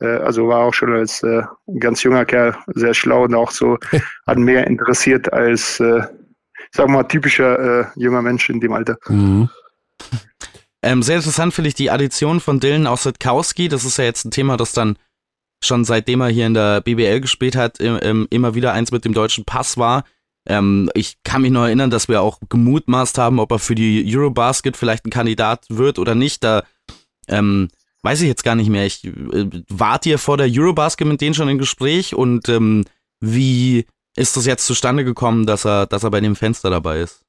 [0.00, 1.42] äh, also war auch schon als äh,
[1.78, 3.78] ganz junger Kerl sehr schlau und auch so
[4.26, 6.02] an mehr interessiert als, äh,
[6.70, 8.96] sag mal, typischer äh, junger Mensch in dem Alter.
[9.08, 9.48] Mhm.
[10.82, 13.68] Ähm, sehr interessant finde ich die Addition von Dylan aus Sitkowski.
[13.68, 14.96] Das ist ja jetzt ein Thema, das dann
[15.66, 19.44] schon seitdem er hier in der BBL gespielt hat, immer wieder eins mit dem deutschen
[19.44, 20.04] Pass war.
[20.46, 24.04] Ähm, ich kann mich noch erinnern, dass wir auch gemutmaßt haben, ob er für die
[24.06, 26.44] Eurobasket vielleicht ein Kandidat wird oder nicht.
[26.44, 26.62] Da
[27.28, 27.68] ähm,
[28.02, 28.86] weiß ich jetzt gar nicht mehr.
[28.86, 32.84] Ich, äh, wart ihr vor der Eurobasket mit denen schon im Gespräch und ähm,
[33.20, 37.25] wie ist das jetzt zustande gekommen, dass er, dass er bei dem Fenster dabei ist?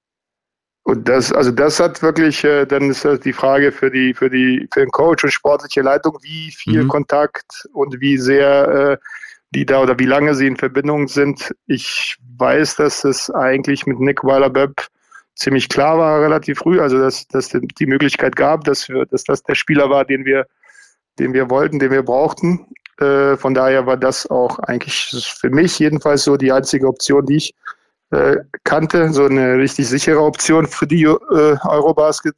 [0.88, 4.30] Und das, also das hat wirklich, äh, dann ist das die Frage für die, für
[4.30, 6.88] die, für den Coach und sportliche Leitung, wie viel mhm.
[6.88, 8.98] Kontakt und wie sehr äh,
[9.54, 11.54] die da oder wie lange sie in Verbindung sind.
[11.66, 14.88] Ich weiß, dass es eigentlich mit Nick Weiler-Bepp
[15.36, 19.44] ziemlich klar war, relativ früh, also dass, dass die Möglichkeit gab, dass, wir, dass das
[19.44, 20.48] der Spieler war, den wir,
[21.20, 22.66] den wir wollten, den wir brauchten.
[23.02, 27.36] Äh, von daher war das auch eigentlich für mich jedenfalls so die einzige Option, die
[27.36, 27.54] ich
[28.12, 31.18] äh, kannte, so eine richtig sichere Option für die äh,
[31.68, 32.36] Eurobasket.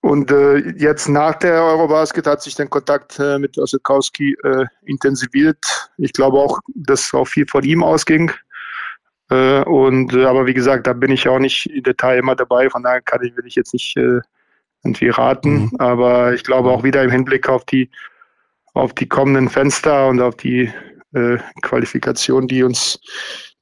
[0.00, 5.58] Und äh, jetzt nach der Eurobasket hat sich der Kontakt äh, mit Osikowski äh, intensiviert.
[5.98, 8.30] Ich glaube auch, dass auch viel von ihm ausging.
[9.30, 12.70] Äh, und äh, aber wie gesagt, da bin ich auch nicht im Detail immer dabei.
[12.70, 14.20] Von daher kann ich will ich jetzt nicht äh,
[14.84, 15.62] irgendwie raten.
[15.62, 15.76] Mhm.
[15.78, 17.90] Aber ich glaube auch wieder im Hinblick auf die
[18.74, 20.70] auf die kommenden Fenster und auf die
[21.14, 23.00] äh, Qualifikation, die uns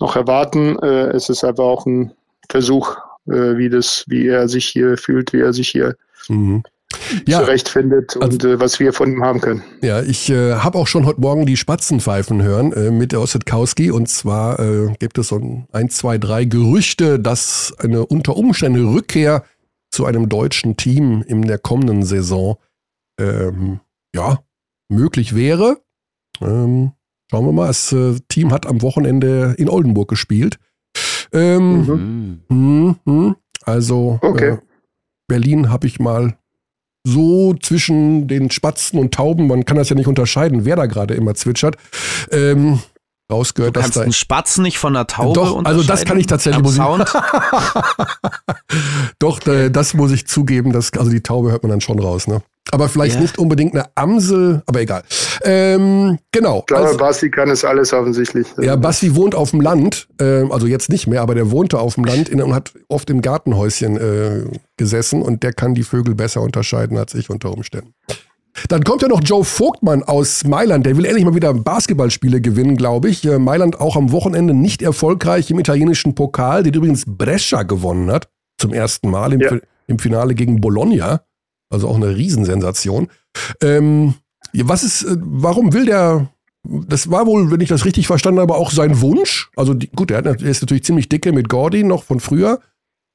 [0.00, 0.78] noch erwarten.
[0.80, 2.12] Äh, es ist aber auch ein
[2.48, 5.96] Versuch, äh, wie das, wie er sich hier fühlt, wie er sich hier
[6.28, 6.62] mhm.
[7.26, 9.62] ja, zurechtfindet und also, äh, was wir von ihm haben können.
[9.82, 13.90] Ja, ich äh, habe auch schon heute Morgen die Spatzen pfeifen hören äh, mit Ossetkowski
[13.90, 18.92] und zwar äh, gibt es so ein, ein, zwei, drei Gerüchte, dass eine unter Umständen
[18.92, 19.44] Rückkehr
[19.90, 22.58] zu einem deutschen Team in der kommenden Saison
[23.18, 23.80] ähm,
[24.14, 24.40] ja
[24.88, 25.78] möglich wäre.
[26.40, 26.92] Ähm,
[27.30, 30.58] Schauen wir mal, das äh, Team hat am Wochenende in Oldenburg gespielt.
[31.32, 32.48] Ähm, mhm.
[32.48, 34.50] mh, mh, also okay.
[34.50, 34.58] äh,
[35.26, 36.36] Berlin habe ich mal
[37.06, 41.14] so zwischen den Spatzen und Tauben, man kann das ja nicht unterscheiden, wer da gerade
[41.14, 41.76] immer zwitschert.
[42.30, 42.80] Ähm,
[43.30, 46.18] rausgehört, du kannst dass da einen Spatz nicht von einer Taube Doch, also das kann
[46.18, 46.62] ich tatsächlich.
[46.62, 46.82] Muss ich,
[49.18, 52.26] Doch, äh, das muss ich zugeben, dass, also die Taube hört man dann schon raus,
[52.26, 52.42] ne?
[52.70, 53.20] Aber vielleicht ja.
[53.20, 55.02] nicht unbedingt eine Amsel, aber egal.
[55.42, 56.60] Ähm, genau.
[56.60, 58.46] Ich glaube, also, Basti kann es alles offensichtlich.
[58.60, 61.94] Ja, Basti wohnt auf dem Land, äh, also jetzt nicht mehr, aber der wohnte auf
[61.94, 64.44] dem Land in, und hat oft im Gartenhäuschen äh,
[64.76, 67.94] gesessen und der kann die Vögel besser unterscheiden als ich unter Umständen.
[68.68, 70.86] Dann kommt ja noch Joe Vogtmann aus Mailand.
[70.86, 73.24] Der will endlich mal wieder Basketballspiele gewinnen, glaube ich.
[73.24, 78.28] Äh, Mailand auch am Wochenende nicht erfolgreich im italienischen Pokal, den übrigens Brescia gewonnen hat.
[78.58, 79.58] Zum ersten Mal im, ja.
[79.88, 81.22] im Finale gegen Bologna.
[81.74, 83.08] Also auch eine Riesensensation.
[83.60, 84.14] Ähm,
[84.52, 86.28] was ist, äh, warum will der,
[86.62, 89.50] das war wohl, wenn ich das richtig verstanden habe, auch sein Wunsch.
[89.56, 92.60] Also die, gut, er, ist natürlich ziemlich dicke mit Gordy noch von früher.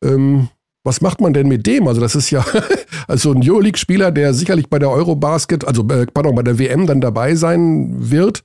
[0.04, 0.50] Ähm,
[0.84, 1.88] was macht man denn mit dem?
[1.88, 2.46] Also das ist ja
[3.08, 7.02] also ein Euroleague-Spieler, der sicherlich bei der Eurobasket, also äh, pardon, bei der WM dann
[7.02, 8.44] dabei sein wird.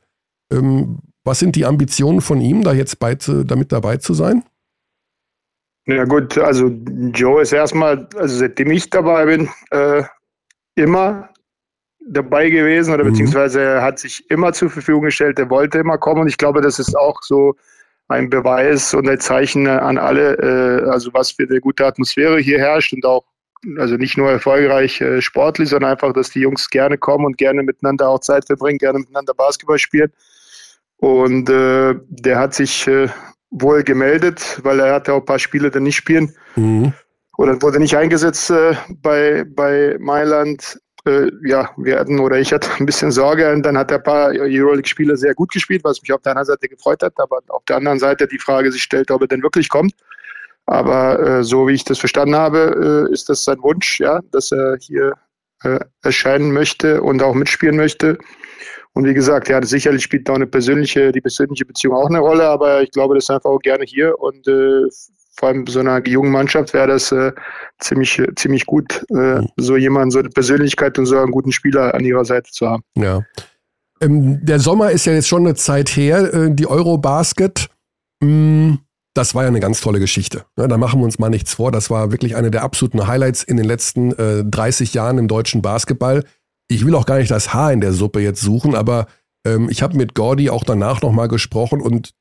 [0.52, 4.44] Ähm, was sind die Ambitionen von ihm, da jetzt bei, damit dabei zu sein?
[5.86, 6.68] Ja gut, also
[7.12, 10.02] Joe ist erstmal, also seitdem ich dabei bin, äh,
[10.76, 11.28] immer
[12.06, 13.10] dabei gewesen oder mhm.
[13.10, 16.62] beziehungsweise er hat sich immer zur Verfügung gestellt, er wollte immer kommen und ich glaube,
[16.62, 17.54] das ist auch so
[18.08, 22.58] ein Beweis und ein Zeichen an alle, äh, also was für eine gute Atmosphäre hier
[22.58, 23.24] herrscht und auch,
[23.78, 27.62] also nicht nur erfolgreich äh, sportlich, sondern einfach, dass die Jungs gerne kommen und gerne
[27.62, 30.12] miteinander auch Zeit verbringen, gerne miteinander Basketball spielen.
[30.98, 33.08] Und äh, der hat sich äh,
[33.54, 36.34] wohl gemeldet, weil er hatte auch ein paar Spiele dann nicht spielen.
[36.56, 36.92] Mhm.
[37.36, 42.70] Oder wurde nicht eingesetzt äh, bei, bei Mailand äh, ja, wir hatten oder ich hatte
[42.78, 46.12] ein bisschen Sorge und dann hat er ein paar Euroleague-Spieler sehr gut gespielt, was mich
[46.12, 49.10] auf der einen Seite gefreut hat, aber auf der anderen Seite die Frage sich stellt,
[49.10, 49.94] ob er denn wirklich kommt.
[50.66, 54.50] Aber äh, so wie ich das verstanden habe, äh, ist das sein Wunsch, ja, dass
[54.50, 55.12] er hier
[55.62, 58.16] äh, erscheinen möchte und auch mitspielen möchte.
[58.94, 62.48] Und wie gesagt, ja, sicherlich spielt da eine persönliche, die persönliche Beziehung auch eine Rolle,
[62.48, 64.88] aber ich glaube, das ist einfach auch gerne hier und äh,
[65.36, 67.32] vor allem so einer jungen Mannschaft wäre das äh,
[67.80, 69.48] ziemlich, ziemlich gut, äh, mhm.
[69.56, 72.84] so jemanden, so eine Persönlichkeit und so einen guten Spieler an ihrer Seite zu haben.
[72.96, 73.22] Ja.
[74.00, 77.68] Ähm, der Sommer ist ja jetzt schon eine Zeit her, äh, die Eurobasket.
[78.20, 78.78] Mh, mm,
[79.14, 80.44] das war ja eine ganz tolle Geschichte.
[80.58, 81.70] Ja, da machen wir uns mal nichts vor.
[81.70, 85.62] Das war wirklich eine der absoluten Highlights in den letzten äh, 30 Jahren im deutschen
[85.62, 86.24] Basketball.
[86.68, 89.06] Ich will auch gar nicht das Haar in der Suppe jetzt suchen, aber
[89.46, 92.14] ähm, ich habe mit Gordy auch danach nochmal gesprochen und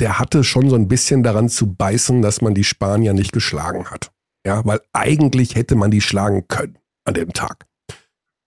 [0.00, 3.90] der hatte schon so ein bisschen daran zu beißen, dass man die Spanier nicht geschlagen
[3.90, 4.10] hat.
[4.46, 7.66] Ja, weil eigentlich hätte man die schlagen können an dem Tag.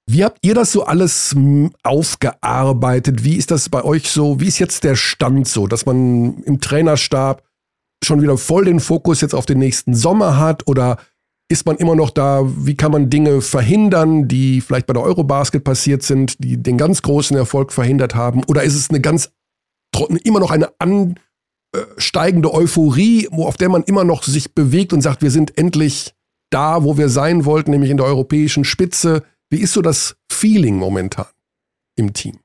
[0.09, 3.23] Wie habt ihr das so alles hm, aufgearbeitet?
[3.23, 4.39] Wie ist das bei euch so?
[4.39, 7.43] Wie ist jetzt der Stand so, dass man im Trainerstab
[8.03, 10.67] schon wieder voll den Fokus jetzt auf den nächsten Sommer hat?
[10.67, 10.97] Oder
[11.53, 12.41] ist man immer noch da?
[12.43, 17.03] Wie kann man Dinge verhindern, die vielleicht bei der Eurobasket passiert sind, die den ganz
[17.03, 18.43] großen Erfolg verhindert haben?
[18.45, 19.31] Oder ist es eine ganz,
[20.23, 25.21] immer noch eine ansteigende Euphorie, wo, auf der man immer noch sich bewegt und sagt,
[25.21, 26.15] wir sind endlich
[26.49, 29.21] da, wo wir sein wollten, nämlich in der europäischen Spitze?
[29.51, 31.27] Wie ist so das Feeling momentan
[31.95, 32.39] im Team?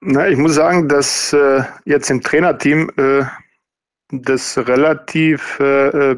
[0.00, 3.24] Na, ich muss sagen, dass äh, jetzt im Trainerteam äh,
[4.10, 6.16] das relativ äh, äh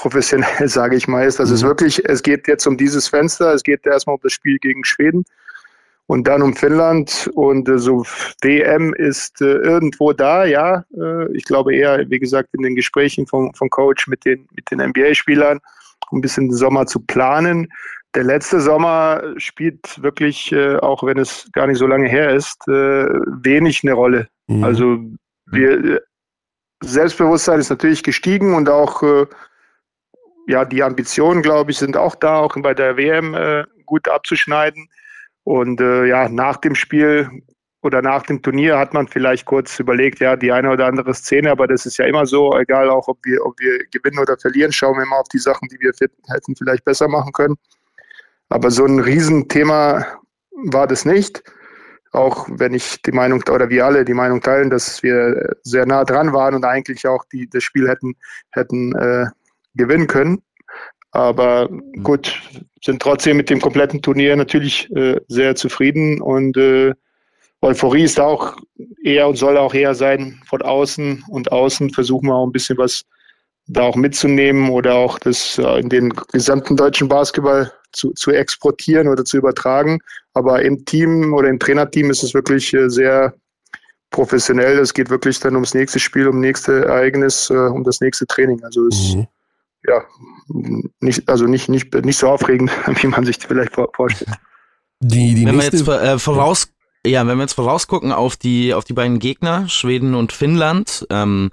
[0.00, 1.40] professionell, sage ich mal, ist.
[1.40, 1.54] Also mhm.
[1.54, 4.58] es ist wirklich, es geht jetzt um dieses Fenster, es geht erstmal um das Spiel
[4.58, 5.24] gegen Schweden
[6.06, 8.04] und dann um Finnland und äh, so
[8.42, 10.84] WM ist äh, irgendwo da, ja.
[10.96, 14.70] Äh, ich glaube eher, wie gesagt, in den Gesprächen vom, vom Coach mit den, mit
[14.70, 15.60] den NBA-Spielern,
[16.10, 17.68] um ein bisschen den Sommer zu planen
[18.14, 22.66] der letzte Sommer spielt wirklich, äh, auch wenn es gar nicht so lange her ist,
[22.66, 24.28] äh, wenig eine Rolle.
[24.48, 24.64] Mhm.
[24.64, 24.98] Also
[25.46, 26.02] wir,
[26.82, 29.26] Selbstbewusstsein ist natürlich gestiegen und auch äh,
[30.50, 34.88] ja die Ambitionen, glaube ich, sind auch da, auch bei der WM äh, gut abzuschneiden.
[35.44, 37.30] Und äh, ja, nach dem Spiel
[37.82, 41.50] oder nach dem Turnier hat man vielleicht kurz überlegt, ja, die eine oder andere Szene,
[41.50, 44.70] aber das ist ja immer so, egal auch ob wir, ob wir gewinnen oder verlieren,
[44.70, 47.56] schauen wir immer auf die Sachen, die wir hätten vielleicht besser machen können.
[48.50, 50.04] Aber so ein Riesenthema
[50.50, 51.42] war das nicht.
[52.12, 56.04] Auch wenn ich die Meinung oder wir alle die Meinung teilen, dass wir sehr nah
[56.04, 58.16] dran waren und eigentlich auch die, das Spiel hätten,
[58.50, 59.26] hätten äh,
[59.74, 60.42] gewinnen können.
[61.12, 62.02] Aber mhm.
[62.02, 62.40] gut,
[62.84, 66.92] sind trotzdem mit dem kompletten Turnier natürlich äh, sehr zufrieden und äh,
[67.62, 68.56] Euphorie ist auch
[69.04, 72.78] eher und soll auch eher sein von außen und außen versuchen wir auch ein bisschen
[72.78, 73.04] was
[73.66, 79.08] da auch mitzunehmen oder auch das äh, in den gesamten deutschen Basketball zu, zu exportieren
[79.08, 80.00] oder zu übertragen.
[80.34, 83.34] Aber im Team oder im Trainerteam ist es wirklich äh, sehr
[84.10, 84.78] professionell.
[84.78, 88.62] Es geht wirklich dann ums nächste Spiel, um nächste Ereignis, äh, um das nächste Training.
[88.64, 89.26] Also es mhm.
[89.86, 90.02] Ja
[91.00, 92.70] nicht, also nicht, nicht, nicht so aufregend,
[93.02, 94.30] wie man sich vielleicht vorstellt.
[95.00, 96.72] Die, die wenn wir jetzt äh, voraus,
[97.06, 101.50] ja, wenn wir jetzt vorausgucken auf die, auf die beiden Gegner, Schweden und Finnland, ähm,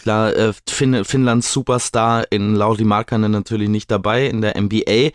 [0.00, 5.10] klar, äh, Finn, Finnlands Superstar in Lauri Markkanen natürlich nicht dabei in der NBA.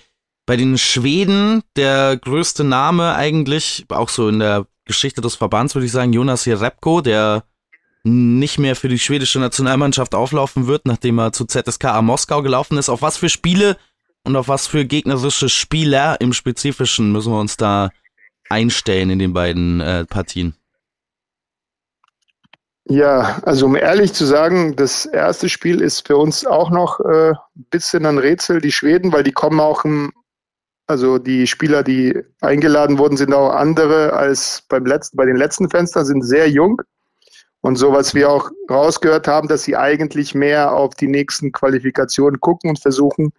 [0.46, 5.86] Bei den Schweden der größte Name eigentlich, auch so in der Geschichte des Verbands würde
[5.86, 7.46] ich sagen, Jonas Jerebko, der
[8.06, 12.88] nicht mehr für die schwedische Nationalmannschaft auflaufen wird, nachdem er zu ZSKA Moskau gelaufen ist.
[12.88, 13.78] Auf was für Spiele
[14.24, 17.90] und auf was für gegnerische Spieler im Spezifischen müssen wir uns da
[18.48, 20.56] einstellen in den beiden äh, Partien?
[22.88, 27.32] Ja, also um ehrlich zu sagen, das erste Spiel ist für uns auch noch äh,
[27.32, 30.12] ein bisschen ein Rätsel, die Schweden, weil die kommen auch im
[30.88, 35.68] also die Spieler, die eingeladen wurden, sind auch andere als beim letzten, bei den letzten
[35.68, 36.80] Fenstern, sind sehr jung.
[37.66, 42.40] Und so, was wir auch rausgehört haben, dass sie eigentlich mehr auf die nächsten Qualifikationen
[42.40, 43.34] gucken und versuchen,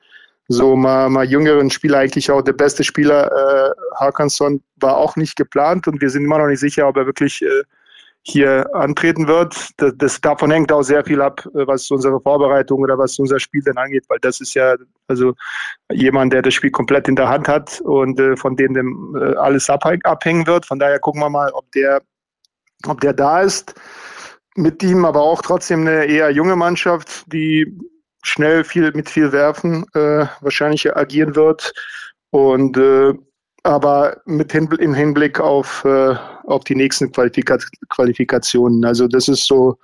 [0.49, 5.37] so mal, mal jüngeren Spieler, eigentlich auch der beste Spieler, äh, Hakansson, war auch nicht
[5.37, 7.63] geplant und wir sind immer noch nicht sicher, ob er wirklich äh,
[8.23, 9.55] hier antreten wird.
[9.77, 13.39] Das, das, davon hängt auch sehr viel ab, äh, was unsere Vorbereitung oder was unser
[13.39, 14.75] Spiel denn angeht, weil das ist ja
[15.07, 15.35] also
[15.93, 19.37] jemand, der das Spiel komplett in der Hand hat und äh, von dem, dem äh,
[19.37, 20.67] alles abhängen wird.
[20.67, 22.03] Von daher gucken wir mal, ob der,
[22.89, 23.73] ob der da ist.
[24.57, 27.79] Mit ihm aber auch trotzdem eine eher junge Mannschaft, die
[28.23, 31.73] schnell viel mit viel werfen äh, wahrscheinlich agieren wird.
[32.31, 33.15] Und äh,
[33.63, 38.85] aber mit Hinblick, im Hinblick auf, äh, auf die nächsten Qualifika Qualifikationen.
[38.85, 39.77] Also das ist so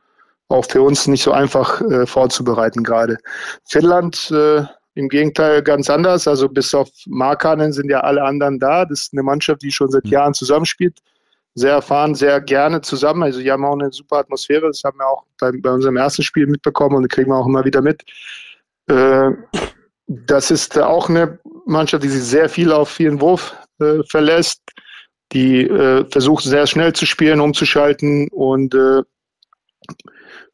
[0.48, 3.16] auch für uns nicht so einfach äh, vorzubereiten gerade.
[3.64, 4.64] Finnland äh,
[4.94, 6.28] im Gegenteil ganz anders.
[6.28, 8.84] Also bis auf Markanen sind ja alle anderen da.
[8.84, 10.10] Das ist eine Mannschaft, die schon seit mhm.
[10.10, 10.98] Jahren zusammenspielt.
[11.55, 13.22] Sehr erfahren, sehr gerne zusammen.
[13.22, 14.68] Also die haben auch eine super Atmosphäre.
[14.68, 17.64] Das haben wir auch bei, bei unserem ersten Spiel mitbekommen und kriegen wir auch immer
[17.64, 18.03] wieder mit.
[18.88, 19.30] Äh,
[20.07, 24.62] das ist auch eine Mannschaft, die sich sehr viel auf vielen Wurf äh, verlässt,
[25.32, 28.74] die äh, versucht sehr schnell zu spielen, umzuschalten und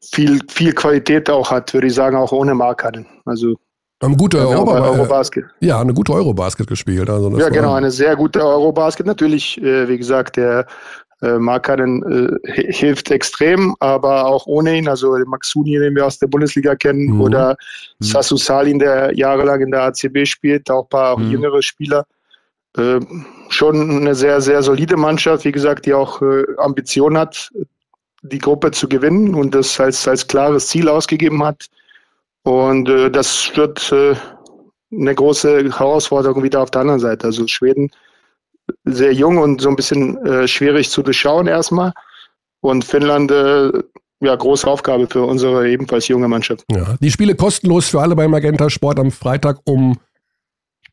[0.01, 3.05] viel, viel Qualität auch hat, würde ich sagen, auch ohne Markanen.
[3.25, 3.55] Also
[4.01, 5.45] Haben gute Europa Eurobasket.
[5.59, 7.09] ja, eine gute Eurobasket gespielt.
[7.09, 9.05] Also Ja, genau, eine sehr gute Eurobasket.
[9.05, 10.65] Natürlich, äh, wie gesagt, der
[11.21, 12.01] äh, Markanen
[12.45, 16.75] äh, hi- hilft extrem, aber auch ohne ihn, also Maxuni, den wir aus der Bundesliga
[16.75, 17.21] kennen, Mhm.
[17.21, 17.57] oder
[17.99, 18.05] Mhm.
[18.05, 21.31] Sassu Salin, der jahrelang in der ACB spielt, auch ein paar auch Mhm.
[21.31, 22.05] jüngere Spieler.
[22.77, 23.01] Äh,
[23.49, 27.49] schon eine sehr, sehr solide Mannschaft, wie gesagt, die auch äh, Ambition hat,
[28.21, 31.65] die Gruppe zu gewinnen und das als, als klares Ziel ausgegeben hat.
[32.43, 34.15] Und äh, das wird äh,
[34.91, 37.27] eine große Herausforderung wieder auf der anderen Seite.
[37.27, 37.91] Also Schweden
[38.85, 41.91] sehr jung und so ein bisschen äh, schwierig zu durchschauen erstmal.
[42.61, 43.71] Und Finnland, äh,
[44.21, 46.65] ja, große Aufgabe für unsere ebenfalls junge Mannschaft.
[46.71, 49.97] Ja, die Spiele kostenlos für alle beim Magenta Sport am Freitag um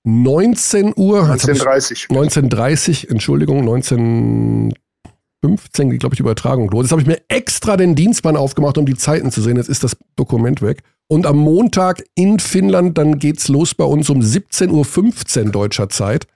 [0.04, 1.28] 19 Uhr.
[1.32, 2.06] Jetzt hab ich- 1930.
[2.10, 6.84] 19.30 Entschuldigung, 1915 geht, glaube ich, die Übertragung los.
[6.84, 9.56] Jetzt habe ich mir extra den Dienstplan aufgemacht, um die Zeiten zu sehen.
[9.56, 10.82] Jetzt ist das Dokument weg.
[11.08, 16.26] Und am Montag in Finnland, dann geht's los bei uns um 17.15 Uhr deutscher Zeit.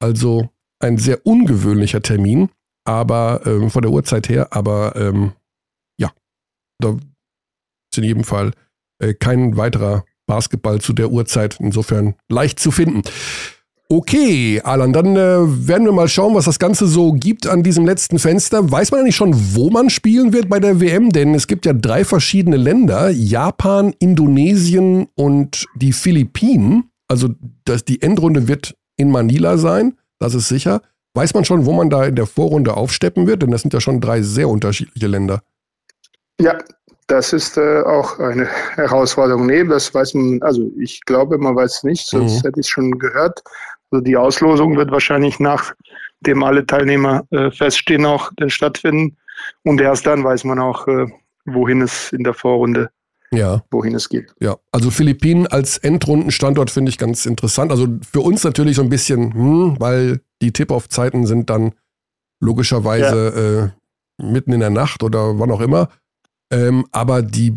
[0.00, 0.48] Also
[0.80, 2.50] ein sehr ungewöhnlicher Termin,
[2.84, 5.32] aber ähm, von der Uhrzeit her, aber ähm,
[6.00, 6.12] ja,
[6.80, 8.52] da ist in jedem Fall
[9.00, 11.58] äh, kein weiterer Basketball zu der Uhrzeit.
[11.60, 13.02] Insofern leicht zu finden.
[13.90, 17.86] Okay, Alan, dann äh, werden wir mal schauen, was das Ganze so gibt an diesem
[17.86, 18.70] letzten Fenster.
[18.70, 21.08] Weiß man eigentlich schon, wo man spielen wird bei der WM?
[21.08, 26.90] Denn es gibt ja drei verschiedene Länder, Japan, Indonesien und die Philippinen.
[27.08, 27.30] Also
[27.64, 30.82] das, die Endrunde wird in Manila sein, das ist sicher.
[31.14, 33.40] Weiß man schon, wo man da in der Vorrunde aufsteppen wird?
[33.40, 35.42] Denn das sind ja schon drei sehr unterschiedliche Länder.
[36.38, 36.58] Ja,
[37.06, 39.46] das ist äh, auch eine Herausforderung.
[39.46, 42.46] Nee, das weiß man, also ich glaube, man weiß es nicht, sonst Mhm.
[42.48, 43.42] hätte ich es schon gehört.
[43.90, 49.16] Also die Auslosung wird wahrscheinlich nachdem alle Teilnehmer äh, feststehen, auch dann stattfinden.
[49.62, 51.06] Und erst dann weiß man auch, äh,
[51.46, 52.90] wohin es in der Vorrunde,
[53.30, 53.62] Ja.
[53.70, 54.34] wohin es geht.
[54.40, 57.70] Ja, also Philippinen als Endrundenstandort finde ich ganz interessant.
[57.70, 61.72] Also für uns natürlich so ein bisschen, hm, weil die Tip-Off-Zeiten sind dann
[62.40, 63.72] logischerweise
[64.18, 65.88] äh, mitten in der Nacht oder wann auch immer.
[66.50, 67.54] Ähm, aber die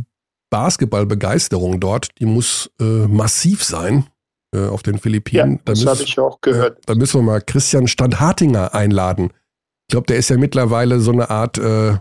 [0.50, 4.06] Basketballbegeisterung dort, die muss äh, massiv sein
[4.54, 5.60] äh, auf den Ja, Philippinen.
[5.66, 6.80] da, das habe ich auch gehört.
[6.86, 9.32] da müssen wir mal Christian Standhartinger einladen.
[9.88, 11.94] Ich glaube, der ist ja mittlerweile so eine Art, äh,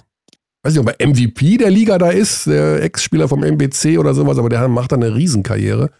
[0.63, 4.39] weiß nicht, ob er MVP der Liga da ist, der Ex-Spieler vom MBC oder sowas,
[4.39, 5.91] aber der macht da eine Riesenkarriere.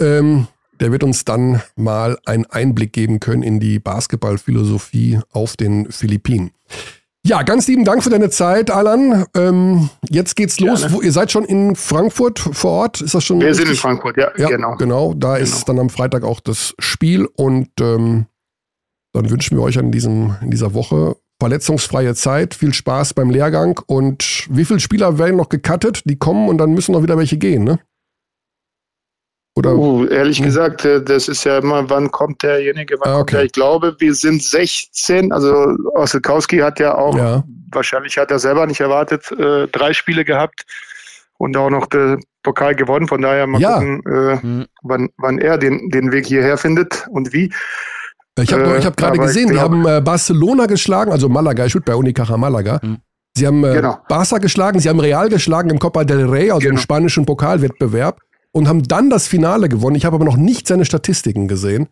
[0.00, 0.48] Ähm,
[0.80, 6.50] der wird uns dann mal einen Einblick geben können in die Basketballphilosophie auf den Philippinen.
[7.26, 9.24] Ja, ganz lieben Dank für deine Zeit, Alan.
[9.34, 10.80] Ähm, jetzt geht's los.
[10.82, 10.94] Gerne.
[10.94, 13.00] Wo, ihr seid schon in Frankfurt vor Ort?
[13.00, 13.80] Ist das schon Wir sind in richtig?
[13.80, 14.76] Frankfurt, ja, Ja, genau.
[14.76, 15.14] genau.
[15.14, 15.42] Da Genau.
[15.42, 18.26] ist dann am Freitag auch das Spiel und ähm,
[19.14, 23.80] dann wünschen wir euch in, diesem, in dieser Woche verletzungsfreie Zeit, viel Spaß beim Lehrgang
[23.86, 26.02] und wie viele Spieler werden noch gecuttet?
[26.04, 27.78] Die kommen und dann müssen noch wieder welche gehen, ne?
[29.56, 29.74] Oder?
[29.76, 30.46] Uh, ehrlich Hm.
[30.46, 33.36] gesagt, äh, das ist ja immer, wann kommt derjenige, wann Ah, kommt okay.
[33.36, 33.44] der?
[33.44, 35.30] Ich glaube, wir sind 16.
[35.32, 35.54] Also
[35.94, 37.44] Osselkowski hat ja auch, Ja.
[37.72, 40.64] wahrscheinlich hat er selber nicht erwartet, äh, drei Spiele gehabt
[41.38, 43.06] und auch noch den Pokal gewonnen.
[43.06, 43.74] Von daher mal Ja.
[43.74, 44.66] gucken, äh, Mhm.
[44.82, 47.52] wann, wann er den, den Weg hierher findet und wie.
[48.40, 51.84] Ich habe Äh, hab gerade gesehen, die haben äh, Barcelona geschlagen, also Malaga, ich spiele
[51.86, 52.80] bei Unicaja Malaga.
[52.82, 52.98] Mhm.
[53.36, 53.98] Sie haben äh, Genau.
[54.08, 56.80] Barca geschlagen, sie haben Real geschlagen im Copa del Rey, also im Genau.
[56.80, 58.18] spanischen Pokalwettbewerb
[58.54, 59.96] und haben dann das Finale gewonnen.
[59.96, 61.88] Ich habe aber noch nicht seine Statistiken gesehen.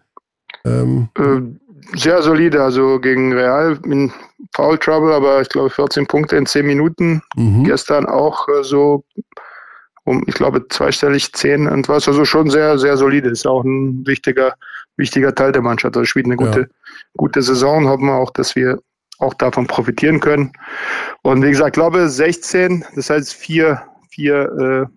[0.65, 1.41] Ähm, Äh,
[1.99, 4.13] sehr solide, also gegen Real in
[4.55, 7.21] Foul Trouble, aber ich glaube 14 Punkte in 10 Minuten.
[7.37, 7.65] mhm.
[7.65, 9.05] Gestern auch äh, so
[10.05, 13.29] um, ich glaube, zweistellig 10 und was, also schon sehr, sehr solide.
[13.29, 14.55] Ist auch ein wichtiger,
[14.97, 15.97] wichtiger Teil der Mannschaft.
[15.97, 16.67] Also spielt eine gute, Ja.
[17.17, 17.89] gute Saison.
[17.89, 18.79] Hoffen wir auch, dass wir
[19.19, 20.53] auch davon profitieren können.
[21.23, 24.91] Und wie gesagt, ich glaube 16, das heißt vier, vier Wir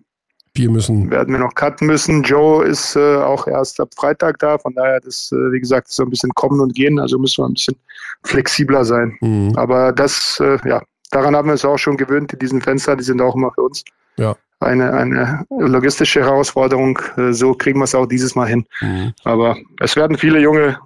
[0.64, 1.10] äh, müssen.
[1.10, 2.22] werden wir noch cutten müssen.
[2.22, 6.02] Joe ist äh, auch erst ab Freitag da, von daher das, äh, wie gesagt, so
[6.02, 7.76] ein bisschen kommen und gehen, also müssen wir ein bisschen
[8.24, 9.16] flexibler sein.
[9.20, 9.52] Mhm.
[9.56, 13.04] Aber das, äh, ja, daran haben wir uns auch schon gewöhnt, in diesen Fenster, die
[13.04, 13.84] sind auch immer für uns
[14.16, 14.34] Ja.
[14.60, 16.98] eine, eine logistische Herausforderung.
[17.16, 18.64] Äh, So kriegen wir es auch dieses Mal hin.
[18.80, 19.12] Mhm.
[19.24, 20.78] Aber es werden viele junge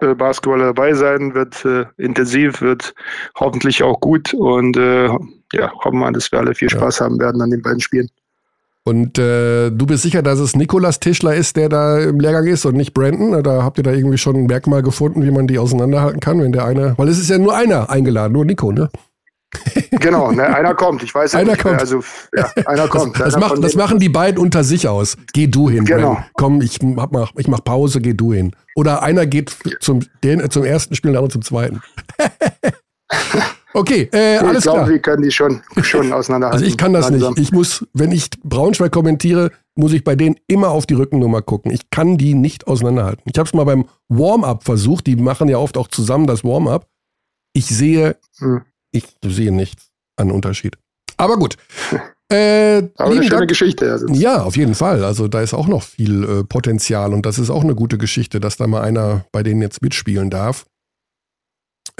[0.00, 2.92] äh, Basketballer dabei sein, wird äh, intensiv, wird
[3.38, 5.08] hoffentlich auch gut und äh,
[5.54, 6.78] ja, hoffen wir, dass wir alle viel Ja.
[6.78, 8.08] Spaß haben werden an den beiden Spielen.
[8.84, 12.64] Und äh, du bist sicher, dass es Nikolas Tischler ist, der da im Lehrgang ist
[12.64, 13.34] und nicht Brandon?
[13.34, 16.52] Oder habt ihr da irgendwie schon ein Merkmal gefunden, wie man die auseinanderhalten kann, wenn
[16.52, 16.94] der eine.
[16.98, 18.90] Weil es ist ja nur einer eingeladen, nur Nico, ne?
[20.00, 21.02] Genau, ne, einer kommt.
[21.02, 21.80] Ich weiß ja Einer nicht, wer, kommt.
[21.80, 22.02] Also
[22.34, 23.20] ja, einer kommt.
[23.20, 25.16] Das, Einer macht, das machen die beiden unter sich aus.
[25.32, 25.84] Geh du hin.
[25.84, 26.14] Genau.
[26.14, 26.24] Brandon.
[26.34, 28.56] Komm, ich mach, ich mach Pause, geh du hin.
[28.74, 31.82] Oder einer geht zum, den, zum ersten Spiel, der andere zum zweiten.
[33.74, 34.88] Okay, äh, alles ich glaube, klar.
[34.90, 36.60] wir können die schon, schon auseinanderhalten.
[36.62, 37.34] Also ich kann das langsam.
[37.34, 37.42] nicht.
[37.42, 41.70] Ich muss, wenn ich Braunschweig kommentiere, muss ich bei denen immer auf die Rückennummer gucken.
[41.72, 43.22] Ich kann die nicht auseinanderhalten.
[43.32, 45.06] Ich habe es mal beim Warm-up versucht.
[45.06, 46.86] Die machen ja oft auch zusammen das Warm-up.
[47.54, 48.62] Ich sehe, Hm.
[48.92, 50.76] ich sehe nichts an Unterschied.
[51.16, 51.56] Aber gut.
[52.32, 53.48] Äh, Aber eine schöne Dank.
[53.50, 53.92] Geschichte.
[53.92, 54.06] Also.
[54.08, 55.04] Ja, auf jeden Fall.
[55.04, 58.40] Also da ist auch noch viel äh, Potenzial und das ist auch eine gute Geschichte,
[58.40, 60.64] dass da mal einer bei denen jetzt mitspielen darf.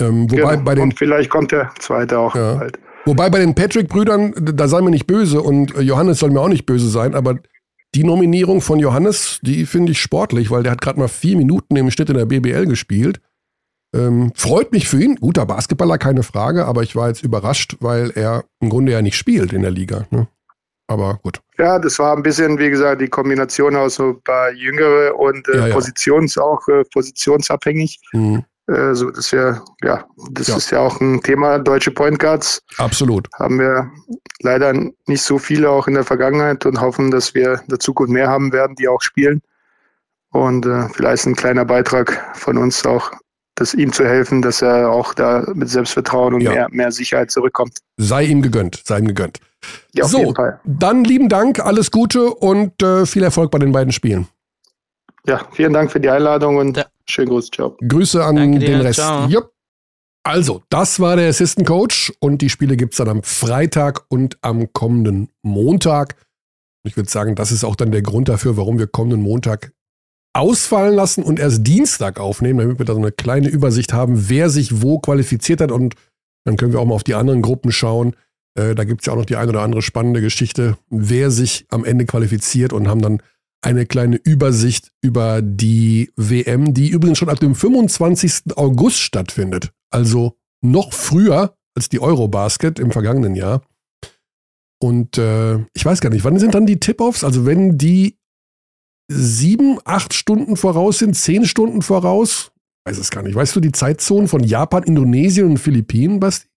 [0.01, 0.65] Ähm, wobei, Genau.
[0.65, 2.55] bei den, Und vielleicht kommt der zweite auch Ja.
[2.55, 2.79] bald.
[3.05, 6.49] wobei bei den Patrick-Brüdern, da sei mir nicht böse und äh, Johannes soll mir auch
[6.49, 7.39] nicht böse sein, aber
[7.95, 11.77] die Nominierung von Johannes, die finde ich sportlich, weil der hat gerade mal vier Minuten
[11.77, 13.21] im Schnitt in der BBL gespielt.
[13.95, 15.17] Ähm, freut mich für ihn.
[15.17, 19.17] Guter Basketballer, keine Frage, aber ich war jetzt überrascht, weil er im Grunde ja nicht
[19.17, 20.07] spielt in der Liga.
[20.11, 20.27] Ne?
[20.87, 21.41] Aber gut.
[21.59, 25.47] Ja, das war ein bisschen, wie gesagt, die Kombination aus so ein paar Jüngere und
[25.49, 25.75] äh, Ja, ja.
[25.75, 28.01] Positions auch äh, positionsabhängig.
[28.13, 30.57] Hm, Äh, so, das ja, ja, das Ja.
[30.57, 31.59] ist ja auch ein Thema.
[31.59, 33.29] Deutsche Point Guards absolut.
[33.39, 33.91] haben wir
[34.41, 34.73] leider
[35.07, 38.29] nicht so viele auch in der Vergangenheit und hoffen, dass wir in der Zukunft mehr
[38.29, 39.43] haben werden, die auch spielen.
[40.31, 43.11] Und äh, vielleicht ein kleiner Beitrag von uns auch,
[43.57, 46.53] das ihm zu helfen, dass er auch da mit Selbstvertrauen und Ja.
[46.53, 47.79] mehr, mehr Sicherheit zurückkommt.
[47.99, 49.41] Sei ihm gegönnt, sei ihm gegönnt.
[49.93, 50.33] Ja, So.
[50.65, 54.27] Dann lieben Dank, alles Gute und äh, viel Erfolg bei den beiden Spielen.
[55.27, 56.87] Ja, vielen Dank für die Einladung und Ja.
[57.07, 57.51] schönen Gruß.
[57.51, 57.77] Ciao.
[57.87, 58.99] Grüße an Danke dir, den Rest.
[58.99, 59.29] ciao.
[59.29, 59.53] Jupp.
[60.25, 64.39] Also, das war der Assistant Coach und die Spiele gibt es dann am Freitag und
[64.43, 66.15] am kommenden Montag.
[66.85, 69.73] Ich würde sagen, das ist auch dann der Grund dafür, warum wir kommenden Montag
[70.35, 74.49] ausfallen lassen und erst Dienstag aufnehmen, damit wir da so eine kleine Übersicht haben, wer
[74.49, 75.95] sich wo qualifiziert hat und
[76.45, 78.17] dann können wir auch mal auf die anderen Gruppen schauen.
[78.59, 81.67] Äh, da gibt es ja auch noch die eine oder andere spannende Geschichte, wer sich
[81.71, 83.23] am Ende qualifiziert und haben dann
[83.63, 88.57] eine kleine Übersicht über die WM, die übrigens schon ab dem 25.
[88.57, 89.73] August stattfindet.
[89.91, 93.63] Also noch früher als die Eurobasket im vergangenen Jahr.
[94.81, 97.23] Und äh, ich weiß gar nicht, wann sind dann die Tip-Offs?
[97.23, 98.19] Also wenn die
[99.09, 102.51] sieben, acht Stunden voraus sind, zehn Stunden voraus?
[102.85, 103.35] Weiß es gar nicht.
[103.35, 106.49] Weißt du die Zeitzonen von Japan, Indonesien und Philippinen, Basti?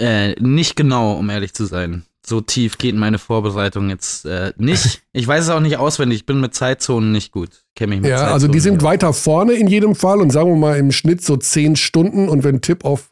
[0.00, 2.04] Äh, nicht genau, um ehrlich zu sein.
[2.28, 5.02] So tief geht meine Vorbereitung jetzt äh, nicht.
[5.12, 6.20] Ich weiß es auch nicht auswendig.
[6.20, 7.64] Ich bin mit Zeitzonen nicht gut.
[7.74, 10.30] Kenne mich mit Ja, Zeitzonen also die sind nicht weiter vorne in jedem Fall und
[10.30, 13.10] sagen wir mal im Schnitt so zehn Stunden und wenn Tip-Off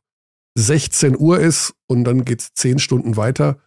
[0.56, 3.58] 16 Uhr ist und dann geht's zehn Stunden weiter,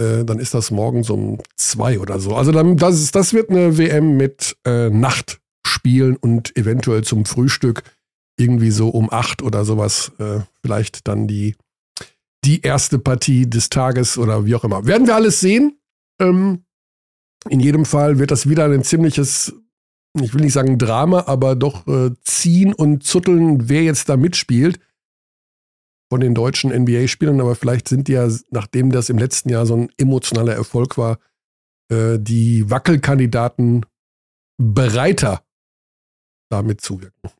[0.00, 2.34] äh, dann ist das morgens um zwei oder so.
[2.34, 7.82] Also dann, das, ist, das wird eine WM mit äh, Nachtspielen und eventuell zum Frühstück
[8.38, 11.56] irgendwie so um acht oder sowas äh, vielleicht dann die,
[12.44, 14.86] die erste Partie des Tages oder wie auch immer.
[14.86, 15.78] Werden wir alles sehen.
[16.20, 16.64] Ähm,
[17.48, 19.54] in jedem Fall wird das wieder ein ziemliches
[20.18, 24.80] ich will nicht sagen Drama, aber doch äh, ziehen und zutteln, wer jetzt da mitspielt
[26.10, 27.40] von den deutschen NBA-Spielern.
[27.40, 31.18] Aber vielleicht sind die ja, nachdem das im letzten Jahr so ein emotionaler Erfolg war,
[31.92, 33.86] äh, die Wackelkandidaten
[34.58, 35.44] bereiter
[36.50, 37.30] damit zuwirken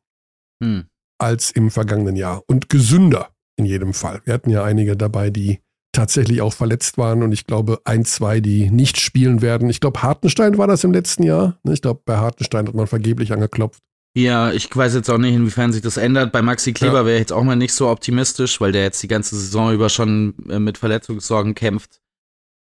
[0.63, 0.85] Hm.
[1.17, 4.21] als im vergangenen Jahr und gesünder in jedem Fall.
[4.25, 5.59] Wir hatten ja einige dabei, die
[5.93, 9.69] tatsächlich auch verletzt waren und ich glaube ein, zwei, die nicht spielen werden.
[9.69, 11.59] Ich glaube, Hartenstein war das im letzten Jahr.
[11.63, 11.73] ne?
[11.73, 13.81] Ich glaube, bei Hartenstein hat man vergeblich angeklopft.
[14.15, 16.31] Ja, ich weiß jetzt auch nicht, inwiefern sich das ändert.
[16.31, 17.05] Bei Maxi Kleber Ja.
[17.05, 19.89] wäre ich jetzt auch mal nicht so optimistisch, weil der jetzt die ganze Saison über
[19.89, 22.01] schon äh, mit Verletzungssorgen kämpft.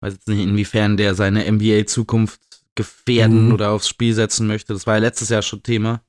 [0.01, 2.41] Weiß jetzt nicht, inwiefern der seine NBA-Zukunft
[2.75, 3.53] gefährden Mhm.
[3.55, 4.73] oder aufs Spiel setzen möchte.
[4.75, 6.03] Das war ja letztes Jahr schon Thema.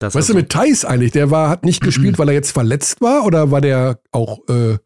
[0.00, 1.10] Das Was ist denn mit Thais eigentlich?
[1.12, 4.78] Der war, hat nicht gespielt, weil er jetzt verletzt war oder war der auch, äh,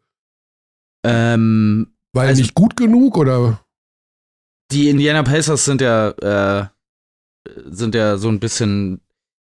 [1.05, 3.59] ähm, war er Also- nicht gut genug oder?
[4.71, 6.67] die Indiana Pacers sind ja, äh,
[7.65, 9.01] sind ja so ein bisschen,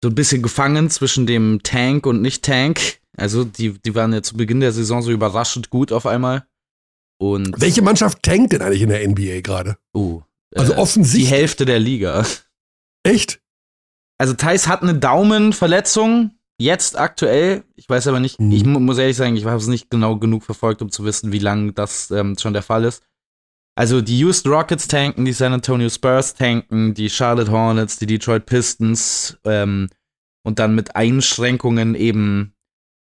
[0.03, 2.99] so ein bisschen gefangen zwischen dem Tank und Nicht-Tank.
[3.15, 6.45] Also die, die waren ja zu Beginn der Saison so überraschend gut auf einmal.
[7.17, 9.77] Und Welche Mannschaft tankt denn eigentlich in der NBA gerade?
[9.93, 10.21] Oh,
[10.53, 11.31] Also äh, die offensichtlich.
[11.31, 12.25] Hälfte der Liga.
[13.03, 13.39] Echt?
[14.17, 17.63] Also Thais hat eine Daumenverletzung, jetzt aktuell.
[17.75, 18.51] Ich weiß aber nicht, Mhm.
[18.51, 21.31] ich mu muss ehrlich sagen, ich habe es nicht genau genug verfolgt, um zu wissen,
[21.31, 23.03] wie lange das ähm, schon der Fall ist.
[23.77, 28.45] Also die Houston Rockets tanken, die San Antonio Spurs tanken, die Charlotte Hornets, die Detroit
[28.45, 29.89] Pistons ähm,
[30.45, 32.53] und dann mit Einschränkungen eben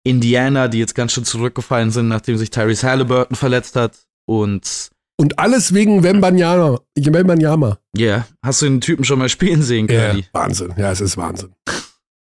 [0.04, 4.06] Indiana, die jetzt ganz schön zurückgefallen sind, nachdem sich Tyrese Halliburton verletzt hat.
[4.28, 6.80] Und Und alles wegen Wembanyama.
[6.94, 7.78] Wembanyama.
[7.96, 10.26] ja, yeah, hast du den Typen schon mal spielen sehen, Ja, Kali?
[10.32, 10.74] Wahnsinn.
[10.76, 11.54] Ja, es ist Wahnsinn.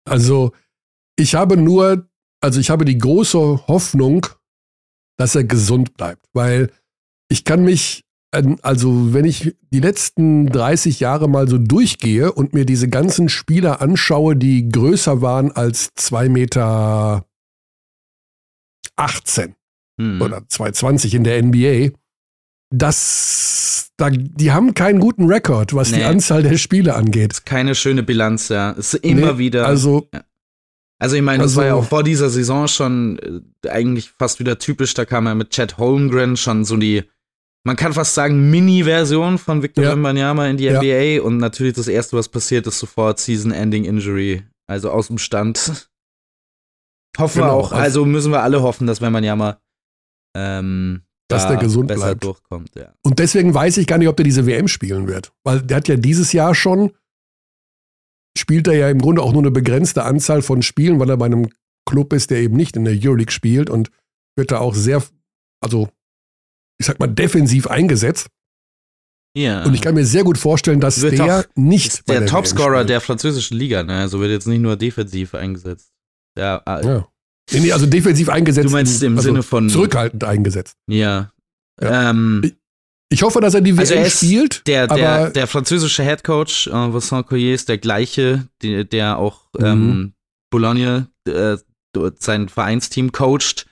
[0.09, 0.53] Also,
[1.19, 2.09] ich habe nur,
[2.43, 4.27] also ich habe die große Hoffnung,
[5.19, 6.73] dass er gesund bleibt, weil
[7.31, 12.55] ich kann mich, an- also wenn ich die letzten 30 Jahre mal so durchgehe und
[12.55, 17.27] mir diese ganzen Spieler anschaue, die größer waren als 2 Meter
[18.97, 19.55] 18,
[20.01, 20.23] hm.
[20.23, 21.91] oder 220 in der NBA,
[22.71, 25.99] das, da, die haben keinen guten Rekord, was nee.
[25.99, 27.33] die Anzahl der Spiele angeht.
[27.33, 28.73] ist keine schöne Bilanz, ja.
[28.79, 29.67] Es ist immer nee, wieder.
[29.67, 30.23] Also, ja.
[31.01, 33.19] also ich meine, das also, war ja auch vor dieser Saison schon
[33.65, 34.95] äh, eigentlich fast wieder typisch.
[34.95, 37.03] Da kam ja mit Chad Holmgren schon so die,
[37.65, 39.91] man kann fast sagen, Mini-Version von Victor ja.
[39.91, 40.81] Wembanyama in die ja.
[40.81, 41.23] NBA.
[41.23, 44.45] Und natürlich das erste, was passiert, ist sofort Season-Ending-Injury.
[44.69, 45.91] Also aus dem Stand.
[47.19, 47.73] Hoffen genau, wir auch.
[47.73, 49.61] Also, also müssen wir alle hoffen, dass Wembanyama
[50.37, 52.25] ähm, dass da der gesund bleibt.
[52.25, 52.93] Durchkommt, ja.
[53.03, 55.33] Und deswegen weiß ich gar nicht, ob der diese WM spielen wird.
[55.45, 56.93] Weil der hat ja dieses Jahr schon,
[58.37, 61.27] spielt er ja im Grunde auch nur eine begrenzte Anzahl von Spielen, weil er bei
[61.27, 61.49] einem
[61.89, 63.91] Club ist, der eben nicht in der Euroleague spielt und
[64.37, 65.03] wird da auch sehr,
[65.63, 65.89] also
[66.79, 68.29] ich sag mal, defensiv eingesetzt.
[69.37, 69.65] Ja.
[69.65, 73.01] Und ich kann mir sehr gut vorstellen, dass wird der nicht der, der Topscorer der
[73.01, 73.99] französischen Liga, ne?
[73.99, 75.93] Also wird jetzt nicht nur defensiv eingesetzt.
[76.37, 77.09] Der, äh, ja.
[77.53, 78.69] Nee, nee, also defensiv eingesetzt.
[78.69, 79.69] Du meinst im also Sinne von.
[79.69, 80.77] Zurückhaltend eingesetzt.
[80.87, 81.33] Ja.
[81.81, 82.11] ja.
[82.11, 82.53] Ähm,
[83.13, 84.67] ich hoffe, dass er die WM also spielt.
[84.67, 89.65] Der, der, der französische Headcoach, äh, Vincent Collier, ist der gleiche, die, der auch mhm.
[89.65, 90.13] ähm,
[90.51, 91.57] Boulogne, äh,
[92.19, 93.67] sein Vereinsteam coacht.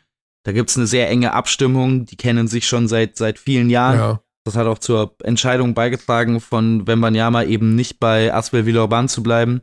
[0.45, 2.05] Da gibt es eine sehr enge Abstimmung.
[2.07, 3.99] Die kennen sich schon seit, seit vielen Jahren.
[3.99, 4.23] Ja.
[4.45, 9.61] Das hat auch zur Entscheidung beigetragen, von Wembanyama eben nicht bei Asvel Villeurbanne zu bleiben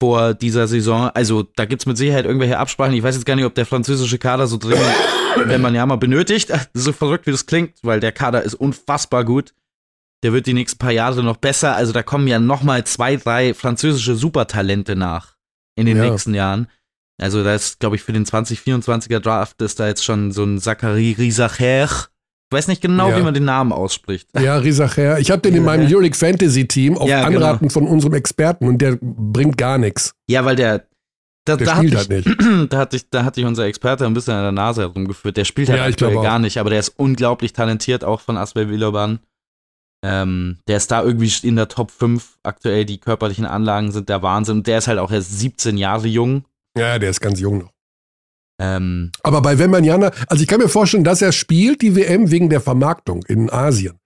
[0.00, 1.10] vor dieser Saison.
[1.14, 2.94] Also da gibt es mit Sicherheit irgendwelche Absprachen.
[2.94, 4.86] Ich weiß jetzt gar nicht, ob der französische Kader so dringend,
[5.44, 9.24] wenn man ja mal benötigt, so verrückt wie das klingt, weil der Kader ist unfassbar
[9.24, 9.54] gut.
[10.22, 11.76] Der wird die nächsten paar Jahre noch besser.
[11.76, 15.36] Also da kommen ja noch mal zwei, drei französische Supertalente nach
[15.76, 16.10] in den ja.
[16.10, 16.68] nächsten Jahren.
[17.20, 20.60] Also da ist, glaube ich, für den 2024er Draft ist da jetzt schon so ein
[20.60, 22.08] Zachary Risacher
[22.50, 23.18] ich weiß nicht genau, ja.
[23.18, 24.28] wie man den Namen ausspricht.
[24.40, 25.18] Ja, Risacher.
[25.18, 27.40] Ich habe den in meinem Euroleague Fantasy Team auf ja, genau.
[27.40, 30.14] Anraten von unserem Experten und der bringt gar nichts.
[30.30, 30.86] Ja, weil der.
[31.44, 32.26] Da, der da spielt halt nicht.
[32.70, 35.36] Da hatte, ich, da hatte ich unser Experte ein bisschen an der Nase herumgeführt.
[35.36, 38.70] Der spielt halt ja, aktuell gar nicht, aber der ist unglaublich talentiert, auch von Asbel
[38.70, 39.18] Wiloban.
[40.02, 42.84] Ähm, der ist da irgendwie in der Top 5 aktuell.
[42.84, 44.58] Die körperlichen Anlagen sind der Wahnsinn.
[44.58, 46.44] Und der ist halt auch erst 17 Jahre jung.
[46.76, 47.72] Ja, der ist ganz jung noch.
[48.60, 52.50] Ähm, Aber bei Wembanyama, also ich kann mir vorstellen, dass er spielt die WM wegen
[52.50, 53.98] der Vermarktung in Asien.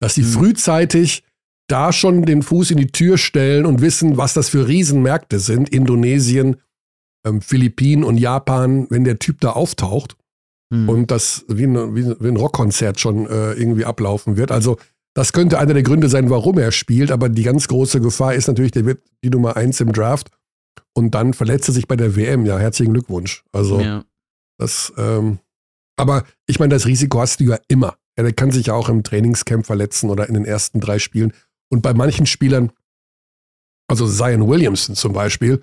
[0.00, 0.32] Dass sie mhm.
[0.32, 1.24] frühzeitig
[1.68, 5.68] da schon den Fuß in die Tür stellen und wissen, was das für Riesenmärkte sind.
[5.68, 6.56] Indonesien,
[7.26, 10.16] ähm, Philippinen und Japan, wenn der Typ da auftaucht
[10.70, 10.88] mhm.
[10.88, 14.50] und das wie ein, wie ein Rockkonzert schon äh, irgendwie ablaufen wird.
[14.50, 14.78] Also
[15.14, 17.10] das könnte einer der Gründe sein, warum er spielt.
[17.10, 20.30] Aber die ganz große Gefahr ist natürlich, der wird die Nummer eins im Draft
[20.94, 22.46] und dann verletzt er sich bei der WM.
[22.46, 23.44] Ja, herzlichen Glückwunsch.
[23.52, 24.04] Also, ja.
[24.58, 25.38] das, ähm,
[25.96, 27.98] aber ich meine, das Risiko hast du ja immer.
[28.16, 31.32] Ja, der kann sich ja auch im Trainingscamp verletzen oder in den ersten drei Spielen.
[31.70, 32.72] Und bei manchen Spielern,
[33.88, 35.62] also Zion Williamson zum Beispiel,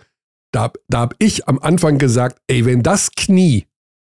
[0.51, 3.65] da, da habe ich am Anfang gesagt, ey, wenn das Knie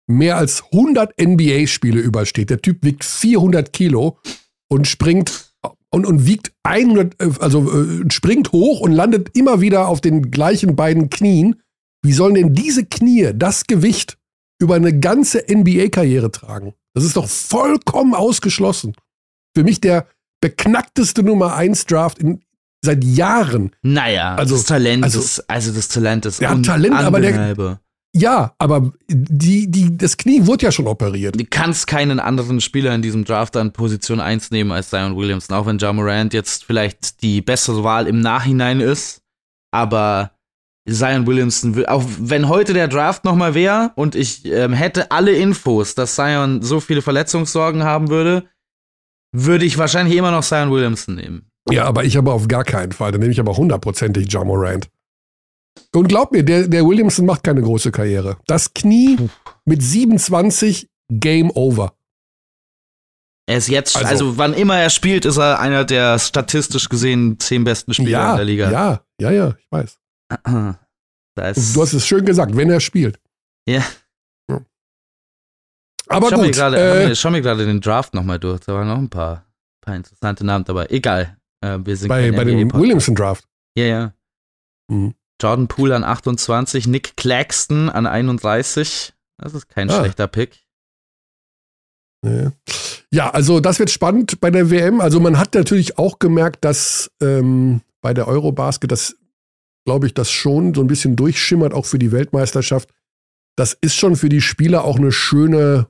[0.06, 4.18] mehr als 100 NBA-Spiele übersteht, der Typ wiegt 400 Kilo
[4.68, 5.45] und springt
[5.90, 10.30] und, und wiegt 100, äh, also äh, springt hoch und landet immer wieder auf den
[10.30, 11.62] gleichen beiden Knien.
[12.02, 14.18] Wie sollen denn diese Knie das Gewicht
[14.60, 16.74] über eine ganze NBA-Karriere tragen?
[16.94, 18.94] Das ist doch vollkommen ausgeschlossen.
[19.54, 20.06] Für mich der
[20.40, 22.42] beknackteste Nummer 1 Draft in,
[22.84, 23.70] seit Jahren.
[23.82, 27.78] Naja, also, das Talent also, ist, also das Talent ist hat Talent, aber der,
[28.16, 31.38] ja, aber die, die, das Knie wurde ja schon operiert.
[31.38, 35.54] Du kannst keinen anderen Spieler in diesem Draft an Position 1 nehmen als Zion Williamson,
[35.54, 39.20] auch wenn Ja Morant jetzt vielleicht die bessere Wahl im Nachhinein ist.
[39.70, 40.30] Aber
[40.88, 45.94] Zion Williamson, auch wenn heute der Draft nochmal wäre und ich ähm, hätte alle Infos,
[45.94, 48.44] dass Zion so viele Verletzungssorgen haben würde,
[49.32, 51.50] würde ich wahrscheinlich immer noch Zion Williamson nehmen.
[51.70, 53.12] Ja, aber ich aber auf gar keinen Fall.
[53.12, 54.88] Dann nehme ich aber hundertprozentig Ja Morant.
[55.94, 58.36] Und glaub mir, der, der Williamson macht keine große Karriere.
[58.46, 59.16] Das Knie
[59.64, 61.94] mit 27 Game Over.
[63.48, 67.38] Er ist jetzt, also, also, wann immer er spielt, ist er einer der statistisch gesehen
[67.38, 68.70] zehn besten Spieler ja, in der Liga.
[68.70, 69.98] Ja, ja, ja, ich weiß.
[70.44, 70.74] du
[71.82, 73.20] hast es schön gesagt, wenn er spielt.
[73.68, 73.84] Ja.
[74.50, 74.60] ja.
[76.08, 76.46] Aber schau gut.
[76.46, 78.60] Mir grade, äh, schau mir gerade den Draft nochmal durch.
[78.60, 79.46] Da waren noch ein paar,
[79.80, 80.86] paar interessante Namen dabei.
[80.86, 81.36] Egal.
[81.60, 83.44] Äh, wir sind bei bei dem Williamson-Draft.
[83.78, 84.14] Ja, ja.
[84.88, 85.14] Mhm.
[85.40, 89.14] Jordan Poole an 28, Nick Claxton an 31.
[89.38, 90.00] Das ist kein ah.
[90.00, 90.66] schlechter Pick.
[93.12, 95.00] Ja, also das wird spannend bei der WM.
[95.00, 99.16] Also man hat natürlich auch gemerkt, dass ähm, bei der Eurobasket, das
[99.86, 102.92] glaube ich, das schon so ein bisschen durchschimmert, auch für die Weltmeisterschaft.
[103.56, 105.88] Das ist schon für die Spieler auch eine schöne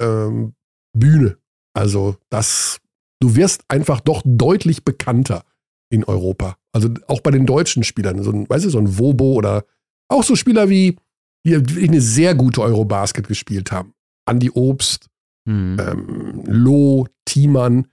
[0.00, 0.54] ähm,
[0.92, 1.38] Bühne.
[1.74, 2.80] Also das,
[3.20, 5.44] du wirst einfach doch deutlich bekannter
[5.90, 6.58] in Europa.
[6.78, 9.64] Also auch bei den deutschen Spielern, so ein, weißt du, so ein Wobo oder
[10.08, 10.96] auch so Spieler wie,
[11.44, 11.54] die
[11.88, 13.94] eine sehr gute Eurobasket gespielt haben.
[14.26, 15.08] Andi Obst,
[15.46, 15.76] Mhm.
[15.80, 17.88] ähm, Loh, Thiemann.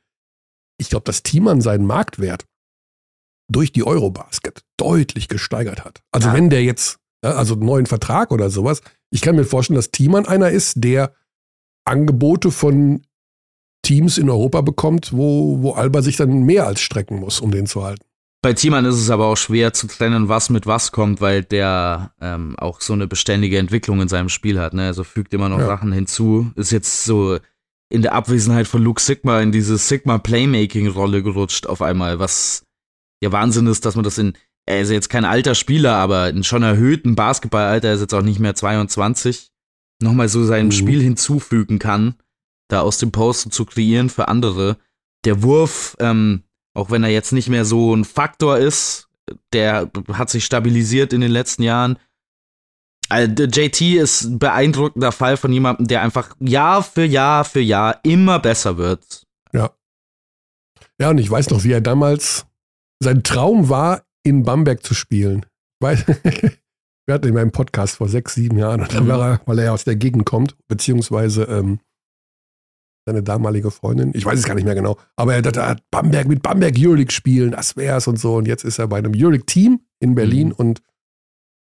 [0.77, 2.45] Ich glaube, dass Thiemann seinen Marktwert
[3.49, 6.01] durch die Eurobasket deutlich gesteigert hat.
[6.11, 6.33] Also Ja.
[6.33, 10.25] wenn der jetzt, also einen neuen Vertrag oder sowas, ich kann mir vorstellen, dass Thiemann
[10.25, 11.13] einer ist, der
[11.85, 13.03] Angebote von
[13.83, 17.67] Teams in Europa bekommt, wo, wo Alba sich dann mehr als strecken muss, um den
[17.67, 18.03] zu halten.
[18.45, 22.11] Bei Thiemann ist es aber auch schwer zu trennen, was mit was kommt, weil der
[22.21, 24.75] ähm, auch so eine beständige Entwicklung in seinem Spiel hat.
[24.75, 24.85] Ne?
[24.85, 25.65] Also fügt immer noch Ja.
[25.65, 26.51] Sachen hinzu.
[26.55, 27.39] Ist jetzt so
[27.89, 32.67] in der Abwesenheit von Luke Sigma in diese Sigma-Playmaking-Rolle gerutscht auf einmal, was
[33.19, 34.33] ja Wahnsinn ist, dass man das in,
[34.67, 38.21] er ist jetzt kein alter Spieler, aber in schon erhöhten Basketballalter, er ist jetzt auch
[38.21, 39.49] nicht mehr 22,
[40.03, 40.71] nochmal so seinem Mhm.
[40.71, 42.13] Spiel hinzufügen kann,
[42.67, 44.77] da aus dem Posten zu kreieren für andere.
[45.23, 46.43] Der Wurf, ähm,
[46.75, 49.07] auch wenn er jetzt nicht mehr so ein Faktor ist,
[49.53, 51.97] der hat sich stabilisiert in den letzten Jahren.
[53.09, 57.59] Also, der JT ist ein beeindruckender Fall von jemandem, der einfach Jahr für Jahr für
[57.61, 59.23] Jahr immer besser wird.
[60.97, 62.45] Ja, und ich weiß noch, wie er damals,
[63.03, 65.45] sein Traum war, in Bamberg zu spielen.
[65.81, 65.97] Weil,
[67.05, 69.09] wir hatten in meinem Podcast vor sechs, sieben Jahren, und dann Mhm.
[69.09, 71.79] war er, weil er ja aus der Gegend kommt, beziehungsweise ähm,
[73.05, 76.27] seine damalige Freundin, ich weiß es gar nicht mehr genau, aber er dachte, hat Bamberg
[76.27, 78.35] mit Bamberg Euroleague spielen, das wär's und so.
[78.35, 80.53] Und jetzt ist er bei einem Euroleague-Team in Berlin Mhm.
[80.53, 80.81] und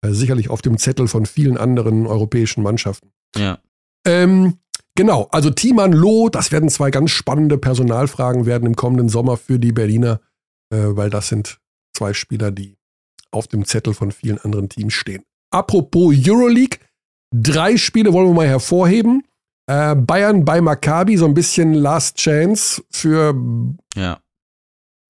[0.06, 3.12] äh, sicherlich auf dem Zettel von vielen anderen europäischen Mannschaften.
[3.36, 3.60] Ja.
[4.06, 4.58] Ähm,
[4.96, 9.60] genau, also Thiemann, Loh, das werden zwei ganz spannende Personalfragen werden im kommenden Sommer für
[9.60, 10.22] die Berliner,
[10.74, 11.60] äh, weil das sind
[11.96, 12.78] zwei Spieler, die
[13.32, 15.24] auf dem Zettel von vielen anderen Teams stehen.
[15.52, 16.80] Apropos Euroleague,
[17.36, 19.24] drei Spiele wollen wir mal hervorheben.
[19.68, 23.34] Äh, Bayern bei Maccabi, so ein bisschen Last Chance für,
[23.96, 24.20] Ja.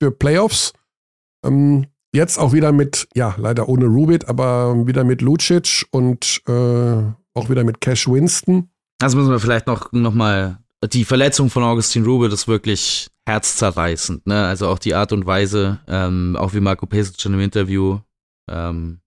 [0.01, 0.73] für Playoffs.
[1.45, 6.51] Ähm, jetzt auch wieder mit, ja, leider ohne Rubit, aber wieder mit Lucic und äh,
[7.33, 8.69] auch wieder mit Cash Winston.
[8.99, 10.59] Das müssen wir vielleicht noch, noch mal
[10.91, 14.27] die Verletzung von Augustin Rube ist wirklich herzzerreißend.
[14.27, 14.45] Ne?
[14.45, 17.99] Also auch die Art und Weise, ähm, auch wie Marco Pesic schon im Interview
[18.49, 18.99] ähm,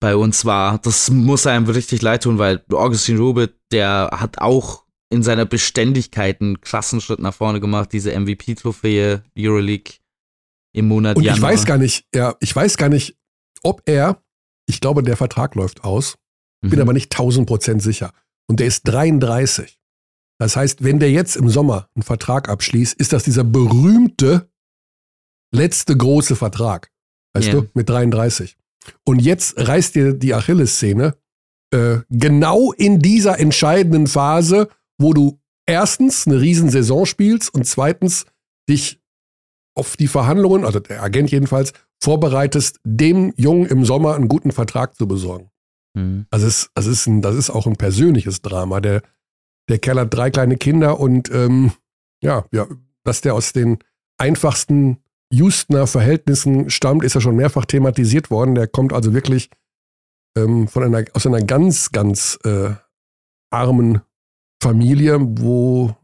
[0.00, 4.84] bei uns war, das muss einem richtig leid tun, weil Augustin Rube, der hat auch
[5.10, 9.94] in seiner Beständigkeit einen krassen Schritt nach vorne gemacht, diese MVP-Trophäe Euroleague
[10.74, 11.50] im Monat Und ich Januar.
[11.52, 13.16] weiß gar nicht, ja, ich weiß gar nicht,
[13.62, 14.22] ob er,
[14.68, 16.18] ich glaube, der Vertrag läuft aus,
[16.60, 16.80] bin Mhm.
[16.82, 18.12] aber nicht 1000 Prozent sicher.
[18.48, 19.78] Und der ist 33.
[20.38, 24.50] Das heißt, wenn der jetzt im Sommer einen Vertrag abschließt, ist das dieser berühmte
[25.52, 26.90] letzte große Vertrag.
[27.34, 27.54] Weißt Ja.
[27.54, 28.57] du, mit 33.
[29.04, 31.14] Und jetzt reißt dir die Achillessehne
[31.72, 34.68] äh, genau in dieser entscheidenden Phase,
[34.98, 38.26] wo du erstens eine Riesensaison spielst und zweitens
[38.68, 39.00] dich
[39.74, 41.72] auf die Verhandlungen, also der Agent jedenfalls,
[42.02, 45.50] vorbereitest, dem Jungen im Sommer einen guten Vertrag zu besorgen.
[45.94, 46.26] Mhm.
[46.30, 48.80] Also es, das, ist ein, das ist auch ein persönliches Drama.
[48.80, 49.02] Der,
[49.68, 51.72] der Kerl hat drei kleine Kinder und ähm,
[52.22, 52.66] ja, ja,
[53.04, 53.78] dass der aus den
[54.16, 54.98] einfachsten
[55.32, 58.54] Houstoner Verhältnissen stammt, ist ja schon mehrfach thematisiert worden.
[58.54, 59.50] Der kommt also wirklich
[60.36, 62.70] ähm, von einer, aus einer ganz, ganz äh,
[63.50, 64.00] armen
[64.62, 65.94] Familie, wo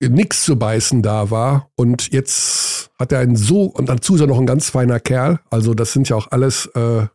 [0.00, 1.70] nichts zu beißen da war.
[1.74, 5.40] Und jetzt hat er einen so, und dazu ist er noch ein ganz feiner Kerl.
[5.50, 7.06] Also das sind ja auch alles äh,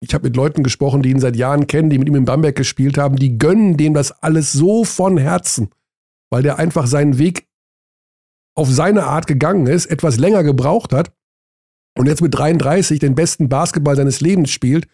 [0.00, 2.56] ich habe mit Leuten gesprochen, die ihn seit Jahren kennen, die mit ihm in Bamberg
[2.56, 5.70] gespielt haben, die gönnen dem das alles so von Herzen,
[6.30, 7.45] weil der einfach seinen Weg
[8.56, 11.12] auf seine Art gegangen ist, etwas länger gebraucht hat
[11.96, 14.88] und jetzt mit 33 den besten Basketball seines Lebens spielt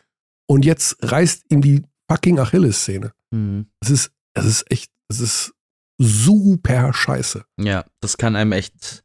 [0.49, 3.13] und jetzt reißt ihm die fucking Achillessehne.
[3.31, 3.67] Mhm.
[3.81, 5.55] Das ist, das ist echt, das ist
[5.99, 7.45] super scheiße.
[7.61, 9.05] Ja, das kann einem echt,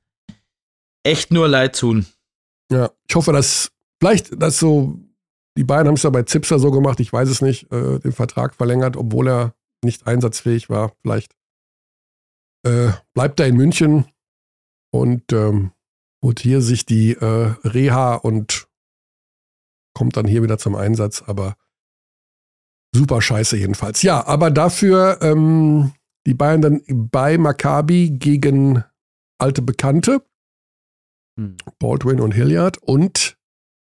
[1.03, 2.05] echt nur leid tun.
[2.71, 4.99] Ja, ich hoffe, dass vielleicht, dass so,
[5.57, 8.11] die beiden haben es ja bei Zipser so gemacht, ich weiß es nicht, äh, den
[8.11, 10.93] Vertrag verlängert, obwohl er nicht einsatzfähig war.
[11.01, 11.33] Vielleicht
[12.65, 14.05] äh, bleibt er in München
[14.91, 15.71] und ähm,
[16.23, 18.67] holt hier sich die äh, Reha und
[19.93, 21.55] kommt dann hier wieder zum Einsatz, aber
[22.93, 24.01] super scheiße jedenfalls.
[24.01, 25.93] Ja, aber dafür ähm,
[26.25, 28.83] die Bayern dann bei Maccabi gegen
[29.39, 30.23] alte Bekannte.
[31.39, 31.57] Hm.
[31.79, 33.37] Baldwin und Hilliard und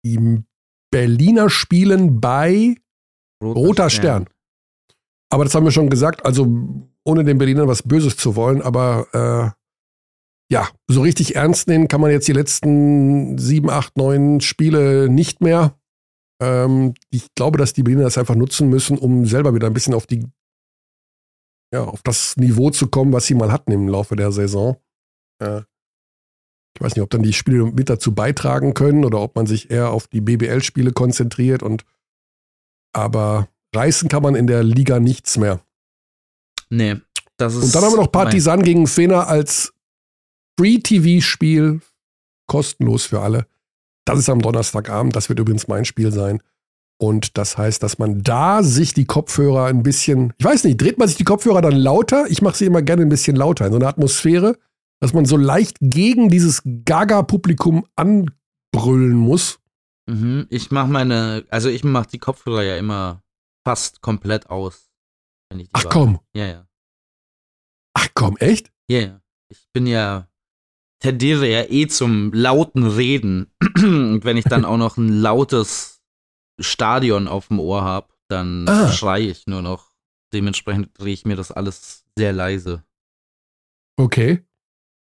[0.04, 0.44] die
[0.90, 2.76] Berliner spielen bei
[3.42, 4.28] Roter Stern.
[5.30, 6.46] Aber das haben wir schon gesagt, also
[7.04, 9.55] ohne den Berlinern was Böses zu wollen, aber äh,
[10.50, 15.40] ja, so richtig ernst nehmen kann man jetzt die letzten sieben, acht, neun Spiele nicht
[15.40, 15.78] mehr.
[16.40, 19.94] Ähm, ich glaube, dass die Berliner das einfach nutzen müssen, um selber wieder ein bisschen
[19.94, 20.26] auf die,
[21.72, 24.76] ja, auf das Niveau zu kommen, was sie mal hatten im Laufe der Saison.
[25.42, 25.62] Äh,
[26.76, 29.70] ich weiß nicht, ob dann die Spiele mit dazu beitragen können oder ob man sich
[29.70, 31.84] eher auf die BBL-Spiele konzentriert und
[32.92, 35.60] aber reißen kann man in der Liga nichts mehr.
[36.68, 36.96] Nee,
[37.36, 37.64] das ist.
[37.64, 39.72] Und dann haben wir noch Partisan gegen Fener als
[40.58, 41.80] Free-TV-Spiel.
[42.46, 43.46] Kostenlos für alle.
[44.04, 45.16] Das ist am Donnerstagabend.
[45.16, 46.40] Das wird übrigens mein Spiel sein.
[46.98, 50.98] Und das heißt, dass man da sich die Kopfhörer ein bisschen, ich weiß nicht, dreht
[50.98, 52.26] man sich die Kopfhörer dann lauter?
[52.30, 54.58] Ich mache sie immer gerne ein bisschen lauter, in so einer Atmosphäre,
[55.00, 59.58] dass man so leicht gegen dieses Gaga-Publikum anbrüllen muss.
[60.06, 63.22] Mhm, ich mache meine, also ich mache die Kopfhörer ja immer
[63.66, 64.90] fast komplett aus.
[65.72, 66.20] Ach komm.
[66.34, 66.68] Ja, ja.
[67.92, 68.72] Ach komm, echt?
[68.88, 69.20] Ja, ja.
[69.48, 70.28] Ich bin ja,
[71.00, 73.52] tendiere ja eh zum lauten Reden.
[73.76, 76.00] Und wenn ich dann auch noch ein lautes
[76.58, 78.90] Stadion auf dem Ohr habe, dann ah.
[78.90, 79.92] schreie ich nur noch.
[80.32, 82.82] Dementsprechend drehe ich mir das alles sehr leise.
[83.96, 84.42] Okay.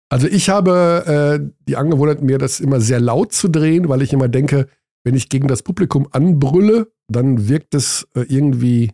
[0.09, 4.12] Also ich habe äh, die Angewohnheit, mir das immer sehr laut zu drehen, weil ich
[4.12, 4.68] immer denke,
[5.05, 8.93] wenn ich gegen das Publikum anbrülle, dann wirkt es äh, irgendwie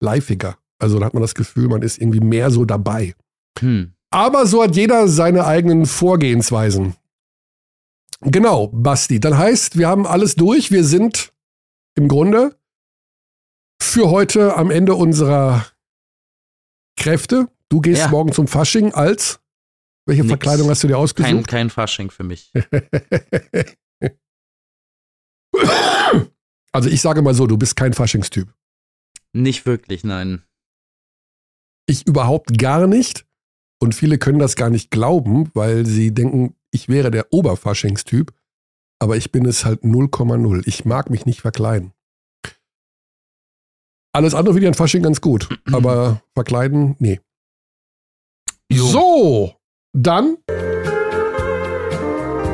[0.00, 0.58] liveiger.
[0.78, 3.14] Also da hat man das Gefühl, man ist irgendwie mehr so dabei.
[3.58, 3.95] Hm.
[4.10, 6.94] Aber so hat jeder seine eigenen Vorgehensweisen.
[8.20, 9.20] Genau, Basti.
[9.20, 10.70] Dann heißt, wir haben alles durch.
[10.70, 11.32] Wir sind
[11.96, 12.56] im Grunde
[13.80, 15.66] für heute am Ende unserer
[16.98, 17.48] Kräfte.
[17.68, 18.08] Du gehst ja.
[18.08, 19.40] morgen zum Fasching als
[20.06, 20.30] welche Nix.
[20.30, 21.32] Verkleidung hast du dir ausgesucht?
[21.32, 22.52] Kein, kein Fasching für mich.
[26.72, 28.52] also ich sage mal so, du bist kein Faschingstyp.
[29.32, 30.44] Nicht wirklich, nein.
[31.86, 33.26] Ich überhaupt gar nicht.
[33.78, 38.32] Und viele können das gar nicht glauben, weil sie denken, ich wäre der Oberfaschingstyp.
[38.98, 40.62] Aber ich bin es halt 0,0.
[40.66, 41.92] Ich mag mich nicht verkleiden.
[44.14, 45.48] Alles andere finde ich an Fasching ganz gut.
[45.72, 47.20] Aber verkleiden, nee.
[48.72, 48.86] Jo.
[48.86, 49.54] So,
[49.92, 50.38] dann.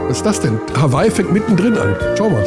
[0.08, 0.58] Was ist das denn?
[0.74, 1.96] Hawaii fängt mittendrin an.
[2.18, 2.42] Schau mal.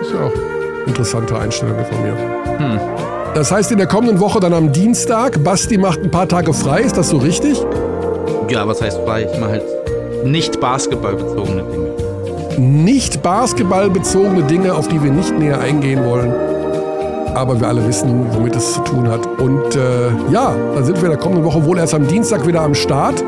[0.00, 2.16] Ist ja auch eine interessante Einstellung von mir.
[2.58, 3.17] Hm.
[3.38, 6.80] Das heißt, in der kommenden Woche dann am Dienstag, Basti macht ein paar Tage frei,
[6.80, 7.64] ist das so richtig?
[8.50, 9.28] Ja, was heißt frei?
[9.32, 9.62] Ich mache halt
[10.24, 12.58] nicht basketballbezogene Dinge.
[12.58, 16.32] Nicht basketballbezogene Dinge, auf die wir nicht näher eingehen wollen
[17.34, 19.24] aber wir alle wissen, womit es zu tun hat.
[19.38, 22.62] Und äh, ja, dann sind wir in der kommenden Woche wohl erst am Dienstag wieder
[22.62, 23.22] am Start.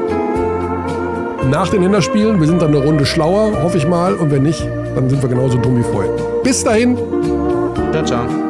[1.48, 2.40] Nach den Länderspielen.
[2.40, 4.14] Wir sind dann eine Runde schlauer, hoffe ich mal.
[4.14, 6.11] Und wenn nicht, dann sind wir genauso dumm wie vorher.
[6.42, 6.98] Bis dahin.
[7.92, 8.49] Ciao, ciao.